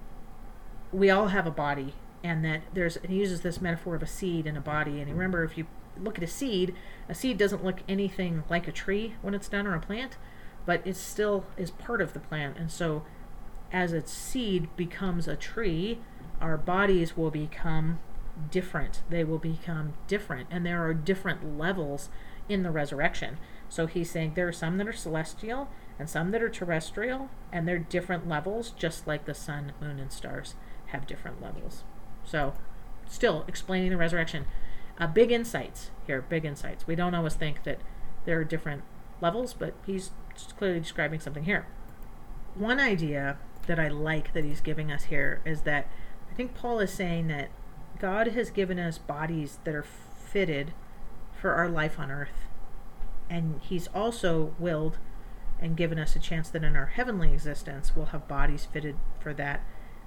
we 0.93 1.11
all 1.11 1.29
have 1.29 1.47
a 1.47 1.51
body 1.51 1.95
and 2.23 2.45
that 2.45 2.63
there's 2.73 2.97
and 2.97 3.11
he 3.11 3.17
uses 3.17 3.41
this 3.41 3.61
metaphor 3.61 3.95
of 3.95 4.03
a 4.03 4.07
seed 4.07 4.47
and 4.47 4.57
a 4.57 4.61
body 4.61 5.01
and 5.01 5.11
remember 5.11 5.43
if 5.43 5.59
you 5.59 5.67
look 5.99 6.19
at 6.19 6.25
a 6.25 6.29
seed 6.29 6.75
a 7.09 7.15
seed 7.15 7.37
doesn't 7.37 7.65
look 7.65 7.81
anything 7.89 8.45
like 8.49 8.69
a 8.69 8.73
tree 8.73 9.15
when 9.23 9.35
it's 9.35 9.49
done 9.49 9.67
or 9.67 9.75
a 9.75 9.81
plant 9.81 10.17
but 10.65 10.81
it 10.87 10.95
still 10.97 11.45
is 11.57 11.71
part 11.71 12.01
of 12.01 12.13
the 12.13 12.21
plant 12.21 12.57
and 12.57 12.71
so 12.71 13.05
as 13.73 13.93
its 13.93 14.13
seed 14.13 14.69
becomes 14.77 15.27
a 15.27 15.37
tree 15.37 15.99
our 16.41 16.57
bodies 16.57 17.17
will 17.17 17.31
become 17.31 17.99
different 18.51 19.03
they 19.09 19.25
will 19.25 19.39
become 19.39 19.93
different 20.07 20.49
and 20.51 20.65
there 20.65 20.85
are 20.85 20.95
different 20.95 21.59
levels 21.59 22.09
in 22.49 22.63
the 22.63 22.71
resurrection 22.71 23.39
so 23.69 23.87
he's 23.87 24.11
saying 24.11 24.33
there 24.35 24.49
are 24.49 24.53
some 24.53 24.77
that 24.79 24.89
are 24.89 24.93
celestial 24.93 25.69
and 25.99 26.09
some 26.09 26.31
that 26.31 26.43
are 26.43 26.49
terrestrial 26.49 27.31
and 27.53 27.67
they're 27.67 27.79
different 27.79 28.29
levels 28.29 28.71
just 28.71 29.07
like 29.07 29.25
the 29.25 29.35
sun 29.35 29.73
moon 29.81 29.99
and 29.99 30.13
stars 30.13 30.55
have 30.87 31.07
different 31.07 31.43
levels. 31.43 31.85
So, 32.25 32.55
still 33.07 33.45
explaining 33.49 33.91
the 33.91 33.97
resurrection. 33.97 34.47
Uh, 34.99 35.07
big 35.07 35.33
insights 35.33 35.91
here, 36.07 36.23
big 36.23 36.45
insights. 36.45 36.87
We 36.87 36.95
don't 36.95 37.15
always 37.15 37.35
think 37.35 37.65
that 37.65 37.81
there 38.25 38.39
are 38.39 38.45
different 38.45 38.83
levels, 39.21 39.55
but 39.55 39.75
he's 39.87 40.11
clearly 40.59 40.81
describing 40.81 41.21
something 41.21 41.45
here. 41.45 41.67
One 42.55 42.79
idea 42.79 43.39
that 43.67 43.79
I 43.79 43.89
like 43.89 44.33
that 44.33 44.45
he's 44.45 44.61
giving 44.61 44.91
us 44.91 45.05
here 45.05 45.41
is 45.45 45.63
that 45.63 45.89
I 46.31 46.35
think 46.35 46.55
Paul 46.55 46.81
is 46.81 46.93
saying 46.93 47.29
that 47.29 47.51
God 47.99 48.29
has 48.29 48.51
given 48.51 48.79
us 48.79 48.99
bodies 48.99 49.59
that 49.65 49.75
are 49.75 49.85
fitted 49.85 50.73
for 51.41 51.55
our 51.55 51.69
life 51.69 51.99
on 51.99 52.11
earth. 52.11 52.47
And 53.31 53.61
he's 53.63 53.89
also 53.89 54.55
willed 54.59 54.99
and 55.61 55.77
given 55.77 55.99
us 55.99 56.17
a 56.17 56.19
chance 56.19 56.51
that 56.51 56.65
in 56.65 56.75
our 56.75 56.87
heavenly 56.87 57.33
existence 57.33 57.93
we'll 57.95 58.07
have 58.07 58.27
bodies 58.27 58.67
fitted 58.71 58.97
for 59.21 59.33
that 59.35 59.63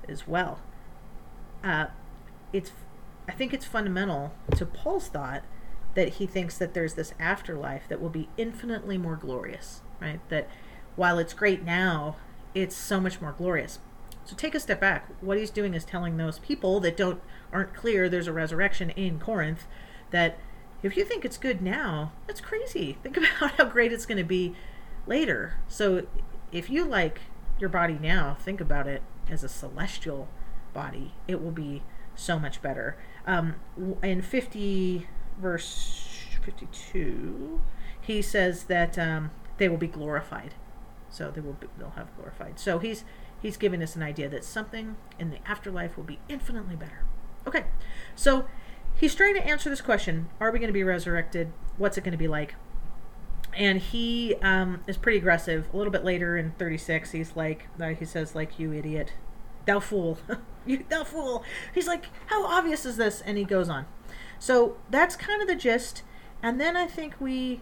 as 0.07 0.27
well 0.27 0.59
uh, 1.65 1.87
it's 2.53 2.71
I 3.27 3.31
think 3.31 3.53
it's 3.53 3.65
fundamental 3.65 4.33
to 4.55 4.65
Paul's 4.65 5.07
thought 5.07 5.43
that 5.95 6.13
he 6.15 6.27
thinks 6.27 6.57
that 6.59 6.73
there's 6.73 6.93
this 6.93 7.13
afterlife 7.19 7.87
that 7.89 7.99
will 7.99 8.09
be 8.09 8.29
infinitely 8.37 8.97
more 8.97 9.15
glorious, 9.15 9.81
right? 9.99 10.19
That 10.29 10.47
while 10.95 11.17
it's 11.17 11.33
great 11.33 11.63
now, 11.63 12.17
it's 12.55 12.75
so 12.75 12.99
much 12.99 13.21
more 13.21 13.33
glorious. 13.37 13.79
So 14.23 14.35
take 14.35 14.55
a 14.55 14.59
step 14.59 14.79
back. 14.79 15.07
What 15.21 15.37
he's 15.37 15.51
doing 15.51 15.75
is 15.75 15.85
telling 15.85 16.17
those 16.17 16.39
people 16.39 16.79
that 16.79 16.97
don't 16.97 17.21
aren't 17.53 17.75
clear 17.75 18.09
there's 18.09 18.27
a 18.27 18.33
resurrection 18.33 18.89
in 18.91 19.19
Corinth 19.19 19.67
that 20.09 20.39
if 20.81 20.97
you 20.97 21.05
think 21.05 21.23
it's 21.23 21.37
good 21.37 21.61
now, 21.61 22.11
that's 22.25 22.41
crazy. 22.41 22.97
Think 23.03 23.17
about 23.37 23.51
how 23.51 23.65
great 23.65 23.93
it's 23.93 24.05
going 24.05 24.17
to 24.17 24.23
be 24.23 24.55
later. 25.05 25.55
So 25.67 26.07
if 26.51 26.69
you 26.69 26.85
like 26.85 27.21
your 27.59 27.69
body 27.69 27.97
now, 28.01 28.35
think 28.39 28.59
about 28.59 28.87
it 28.87 29.03
as 29.29 29.43
a 29.43 29.49
celestial 29.49 30.27
body, 30.73 31.13
it 31.27 31.41
will 31.41 31.51
be 31.51 31.83
so 32.15 32.39
much 32.39 32.61
better. 32.61 32.97
Um, 33.27 33.55
in 34.01 34.21
50, 34.21 35.07
verse 35.39 36.09
52, 36.43 37.61
he 37.99 38.21
says 38.21 38.65
that 38.65 38.97
um, 38.97 39.31
they 39.57 39.67
will 39.69 39.77
be 39.77 39.87
glorified. 39.87 40.53
So 41.15 41.31
they 41.31 41.39
will 41.39 41.53
be, 41.53 41.67
they'll 41.77 41.91
have 41.91 42.13
glorified. 42.17 42.59
So 42.59 42.77
he's 42.77 43.05
he's 43.41 43.55
giving 43.55 43.81
us 43.81 43.95
an 43.95 44.03
idea 44.03 44.27
that 44.27 44.43
something 44.43 44.97
in 45.17 45.29
the 45.29 45.37
afterlife 45.47 45.95
will 45.95 46.03
be 46.03 46.19
infinitely 46.27 46.75
better. 46.75 47.05
Okay, 47.47 47.65
so 48.15 48.45
he's 48.99 49.15
trying 49.15 49.35
to 49.35 49.47
answer 49.47 49.69
this 49.69 49.79
question: 49.79 50.27
Are 50.41 50.51
we 50.51 50.59
going 50.59 50.67
to 50.67 50.73
be 50.73 50.83
resurrected? 50.83 51.53
What's 51.77 51.97
it 51.97 52.03
going 52.03 52.11
to 52.11 52.17
be 52.17 52.27
like? 52.27 52.55
And 53.55 53.79
he 53.79 54.35
um, 54.41 54.81
is 54.87 54.97
pretty 54.97 55.17
aggressive. 55.17 55.67
A 55.73 55.77
little 55.77 55.91
bit 55.91 56.03
later 56.03 56.35
in 56.35 56.51
36, 56.51 57.11
he's 57.11 57.37
like, 57.37 57.67
uh, 57.79 57.89
he 57.89 58.03
says, 58.03 58.35
like, 58.35 58.59
you 58.59 58.73
idiot, 58.73 59.13
thou 59.65 59.79
fool. 59.79 60.17
you 60.65 60.83
thou 60.89 61.05
fool. 61.05 61.41
He's 61.73 61.87
like, 61.87 62.07
how 62.25 62.45
obvious 62.45 62.85
is 62.85 62.97
this? 62.97 63.21
And 63.21 63.37
he 63.37 63.45
goes 63.45 63.69
on. 63.69 63.85
So 64.39 64.75
that's 64.89 65.15
kind 65.15 65.41
of 65.41 65.47
the 65.47 65.55
gist. 65.55 66.03
And 66.43 66.59
then 66.59 66.75
I 66.75 66.85
think 66.85 67.15
we, 67.21 67.61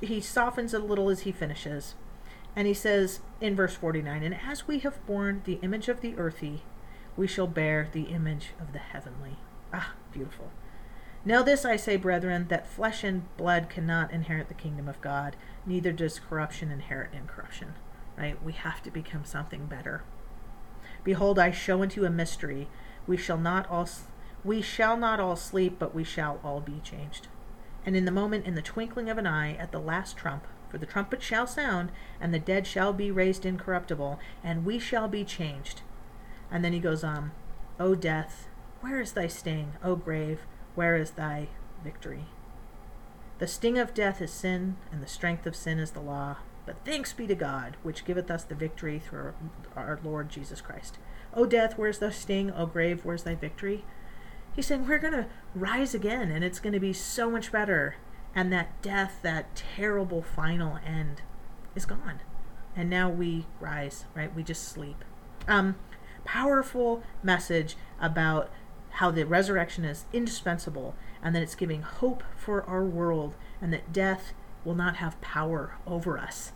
he 0.00 0.20
softens 0.20 0.72
a 0.72 0.78
little 0.78 1.10
as 1.10 1.22
he 1.22 1.32
finishes. 1.32 1.96
And 2.56 2.66
he 2.66 2.74
says 2.74 3.20
in 3.40 3.54
verse 3.54 3.74
49, 3.74 4.22
And 4.22 4.34
as 4.34 4.66
we 4.66 4.78
have 4.80 5.04
borne 5.06 5.42
the 5.44 5.58
image 5.62 5.88
of 5.88 6.00
the 6.00 6.16
earthy, 6.16 6.62
we 7.14 7.26
shall 7.26 7.46
bear 7.46 7.88
the 7.92 8.04
image 8.04 8.50
of 8.58 8.72
the 8.72 8.78
heavenly. 8.78 9.36
Ah, 9.72 9.92
beautiful. 10.10 10.50
Know 11.24 11.42
this 11.42 11.64
I 11.64 11.76
say, 11.76 11.96
brethren, 11.96 12.46
that 12.48 12.66
flesh 12.66 13.04
and 13.04 13.24
blood 13.36 13.68
cannot 13.68 14.12
inherit 14.12 14.48
the 14.48 14.54
kingdom 14.54 14.88
of 14.88 15.00
God, 15.00 15.36
neither 15.66 15.92
does 15.92 16.18
corruption 16.18 16.70
inherit 16.70 17.12
incorruption. 17.12 17.74
Right? 18.16 18.42
We 18.42 18.52
have 18.52 18.82
to 18.84 18.90
become 18.90 19.24
something 19.24 19.66
better. 19.66 20.02
Behold, 21.04 21.38
I 21.38 21.50
show 21.50 21.82
unto 21.82 22.00
you 22.00 22.06
a 22.06 22.10
mystery. 22.10 22.68
We 23.06 23.16
shall 23.16 23.38
not 23.38 23.68
all 23.68 23.88
we 24.44 24.62
shall 24.62 24.96
not 24.96 25.18
all 25.18 25.34
sleep, 25.34 25.76
but 25.78 25.94
we 25.94 26.04
shall 26.04 26.40
all 26.44 26.60
be 26.60 26.80
changed. 26.82 27.26
And 27.84 27.96
in 27.96 28.04
the 28.04 28.12
moment, 28.12 28.46
in 28.46 28.54
the 28.54 28.62
twinkling 28.62 29.10
of 29.10 29.18
an 29.18 29.26
eye, 29.26 29.54
at 29.54 29.72
the 29.72 29.80
last 29.80 30.16
trump, 30.16 30.46
for 30.70 30.78
the 30.78 30.86
trumpet 30.86 31.22
shall 31.22 31.46
sound, 31.46 31.90
and 32.20 32.32
the 32.32 32.38
dead 32.38 32.66
shall 32.66 32.92
be 32.92 33.10
raised 33.10 33.46
incorruptible, 33.46 34.18
and 34.42 34.64
we 34.64 34.78
shall 34.78 35.08
be 35.08 35.24
changed. 35.24 35.82
And 36.50 36.64
then 36.64 36.72
he 36.72 36.78
goes 36.78 37.04
on, 37.04 37.32
O 37.78 37.94
death, 37.94 38.48
where 38.80 39.00
is 39.00 39.12
thy 39.12 39.26
sting? 39.26 39.72
O 39.82 39.96
grave, 39.96 40.40
where 40.74 40.96
is 40.96 41.12
thy 41.12 41.48
victory? 41.82 42.26
The 43.38 43.46
sting 43.46 43.78
of 43.78 43.94
death 43.94 44.22
is 44.22 44.30
sin, 44.30 44.76
and 44.90 45.02
the 45.02 45.06
strength 45.06 45.46
of 45.46 45.54
sin 45.54 45.78
is 45.78 45.90
the 45.90 46.00
law. 46.00 46.36
But 46.64 46.76
thanks 46.84 47.12
be 47.12 47.26
to 47.26 47.34
God, 47.34 47.76
which 47.82 48.04
giveth 48.04 48.30
us 48.30 48.42
the 48.44 48.54
victory 48.54 48.98
through 48.98 49.34
our 49.76 50.00
Lord 50.02 50.30
Jesus 50.30 50.60
Christ. 50.60 50.98
O 51.34 51.46
death, 51.46 51.76
where's 51.76 51.98
thy 51.98 52.10
sting? 52.10 52.50
O 52.50 52.66
grave, 52.66 53.04
where's 53.04 53.24
thy 53.24 53.34
victory? 53.34 53.84
He's 54.54 54.66
saying 54.66 54.86
we're 54.86 54.98
going 54.98 55.12
to 55.12 55.26
rise 55.54 55.94
again, 55.94 56.30
and 56.30 56.42
it's 56.42 56.58
going 56.58 56.72
to 56.72 56.80
be 56.80 56.94
so 56.94 57.30
much 57.30 57.52
better. 57.52 57.96
And 58.36 58.52
that 58.52 58.82
death, 58.82 59.20
that 59.22 59.56
terrible 59.56 60.20
final 60.22 60.78
end, 60.84 61.22
is 61.74 61.86
gone. 61.86 62.20
And 62.76 62.90
now 62.90 63.08
we 63.08 63.46
rise, 63.58 64.04
right? 64.14 64.32
We 64.32 64.42
just 64.42 64.64
sleep. 64.68 65.02
Um, 65.48 65.76
powerful 66.26 67.02
message 67.22 67.76
about 67.98 68.50
how 68.90 69.10
the 69.10 69.24
resurrection 69.24 69.86
is 69.86 70.04
indispensable 70.12 70.94
and 71.22 71.34
that 71.34 71.42
it's 71.42 71.54
giving 71.54 71.80
hope 71.80 72.22
for 72.36 72.62
our 72.64 72.84
world 72.84 73.36
and 73.62 73.72
that 73.72 73.90
death 73.90 74.34
will 74.66 74.74
not 74.74 74.96
have 74.96 75.18
power 75.22 75.76
over 75.86 76.18
us. 76.18 76.52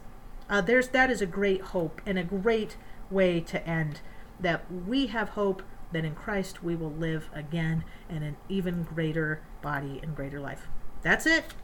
Uh, 0.51 0.61
there's 0.61 0.89
that 0.89 1.11
is 1.11 1.23
a 1.23 1.27
great 1.27 1.63
hope 1.63 2.03
and 2.05 2.19
a 2.19 2.25
great 2.25 2.77
way 3.11 3.41
to 3.41 3.67
end. 3.67 4.01
That 4.39 4.71
we 4.71 5.07
have 5.07 5.31
hope 5.31 5.63
that 5.93 6.05
in 6.05 6.15
Christ 6.15 6.63
we 6.63 6.77
will 6.77 6.93
live 6.93 7.31
again 7.33 7.85
in 8.09 8.23
an 8.23 8.37
even 8.51 8.83
greater 8.83 9.41
body 9.63 9.99
and 10.03 10.15
greater 10.15 10.41
life. 10.41 10.69
That's 11.03 11.25
it. 11.25 11.55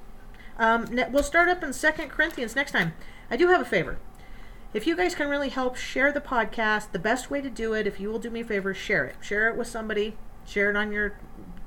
Um, 0.58 0.86
we'll 1.10 1.22
start 1.22 1.48
up 1.48 1.62
in 1.62 1.72
Second 1.72 2.08
Corinthians 2.08 2.56
next 2.56 2.72
time. 2.72 2.94
I 3.30 3.36
do 3.36 3.48
have 3.48 3.60
a 3.60 3.64
favor. 3.64 3.98
If 4.74 4.86
you 4.86 4.96
guys 4.96 5.14
can 5.14 5.28
really 5.28 5.48
help 5.48 5.76
share 5.76 6.12
the 6.12 6.20
podcast, 6.20 6.92
the 6.92 6.98
best 6.98 7.30
way 7.30 7.40
to 7.40 7.50
do 7.50 7.72
it, 7.72 7.86
if 7.86 8.00
you 8.00 8.10
will 8.10 8.18
do 8.18 8.30
me 8.30 8.40
a 8.40 8.44
favor, 8.44 8.74
share 8.74 9.04
it. 9.04 9.16
Share 9.20 9.48
it 9.48 9.56
with 9.56 9.68
somebody 9.68 10.16
share 10.46 10.70
it 10.70 10.76
on 10.76 10.92
your 10.92 11.18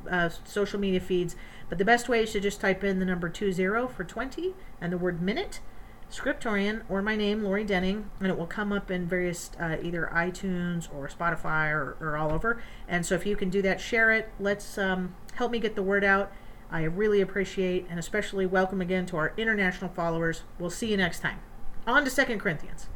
uh, 0.10 0.30
social 0.46 0.80
media 0.80 1.00
feeds. 1.00 1.36
But 1.68 1.78
the 1.78 1.86
best 1.86 2.10
way 2.10 2.24
is 2.24 2.32
to 2.32 2.40
just 2.40 2.62
type 2.62 2.84
in 2.84 3.00
the 3.00 3.06
number 3.06 3.30
20 3.30 3.54
for 3.94 4.04
20 4.04 4.54
and 4.82 4.92
the 4.92 4.98
word 4.98 5.22
minute, 5.22 5.60
Scriptorian, 6.10 6.82
or 6.90 7.04
my 7.04 7.16
name, 7.16 7.44
Lori 7.44 7.64
Denning, 7.64 8.10
and 8.20 8.30
it 8.30 8.38
will 8.38 8.48
come 8.48 8.72
up 8.72 8.90
in 8.90 9.06
various 9.06 9.52
uh, 9.60 9.78
either 9.84 10.10
iTunes 10.12 10.92
or 10.94 11.08
Spotify 11.08 11.72
or, 11.72 11.96
or, 12.00 12.18
all 12.18 12.32
over. 12.32 12.62
And 12.88 13.06
so 13.06 13.14
if 13.14 13.26
you 13.28 13.36
can 13.36 13.52
do 13.52 13.62
that, 13.62 13.80
share 13.80 14.12
it. 14.12 14.32
Let's 14.40 14.80
um, 14.80 15.16
help 15.36 15.52
me 15.52 15.60
get 15.60 15.76
the 15.76 15.84
word 15.84 16.04
out. 16.04 16.32
I 16.72 16.84
really 16.84 17.22
appreciate 17.22 17.88
and 17.90 18.00
especially 18.00 18.46
welcome 18.46 18.82
again 18.82 19.06
to 19.08 19.18
our 19.18 19.34
international 19.38 19.90
followers. 19.90 20.44
We'll 20.60 20.70
see 20.70 20.92
you 20.92 20.98
next 20.98 21.20
time. 21.20 21.40
On 21.88 22.04
to 22.04 22.10
Second 22.10 22.40
Corinthians. 22.40 22.88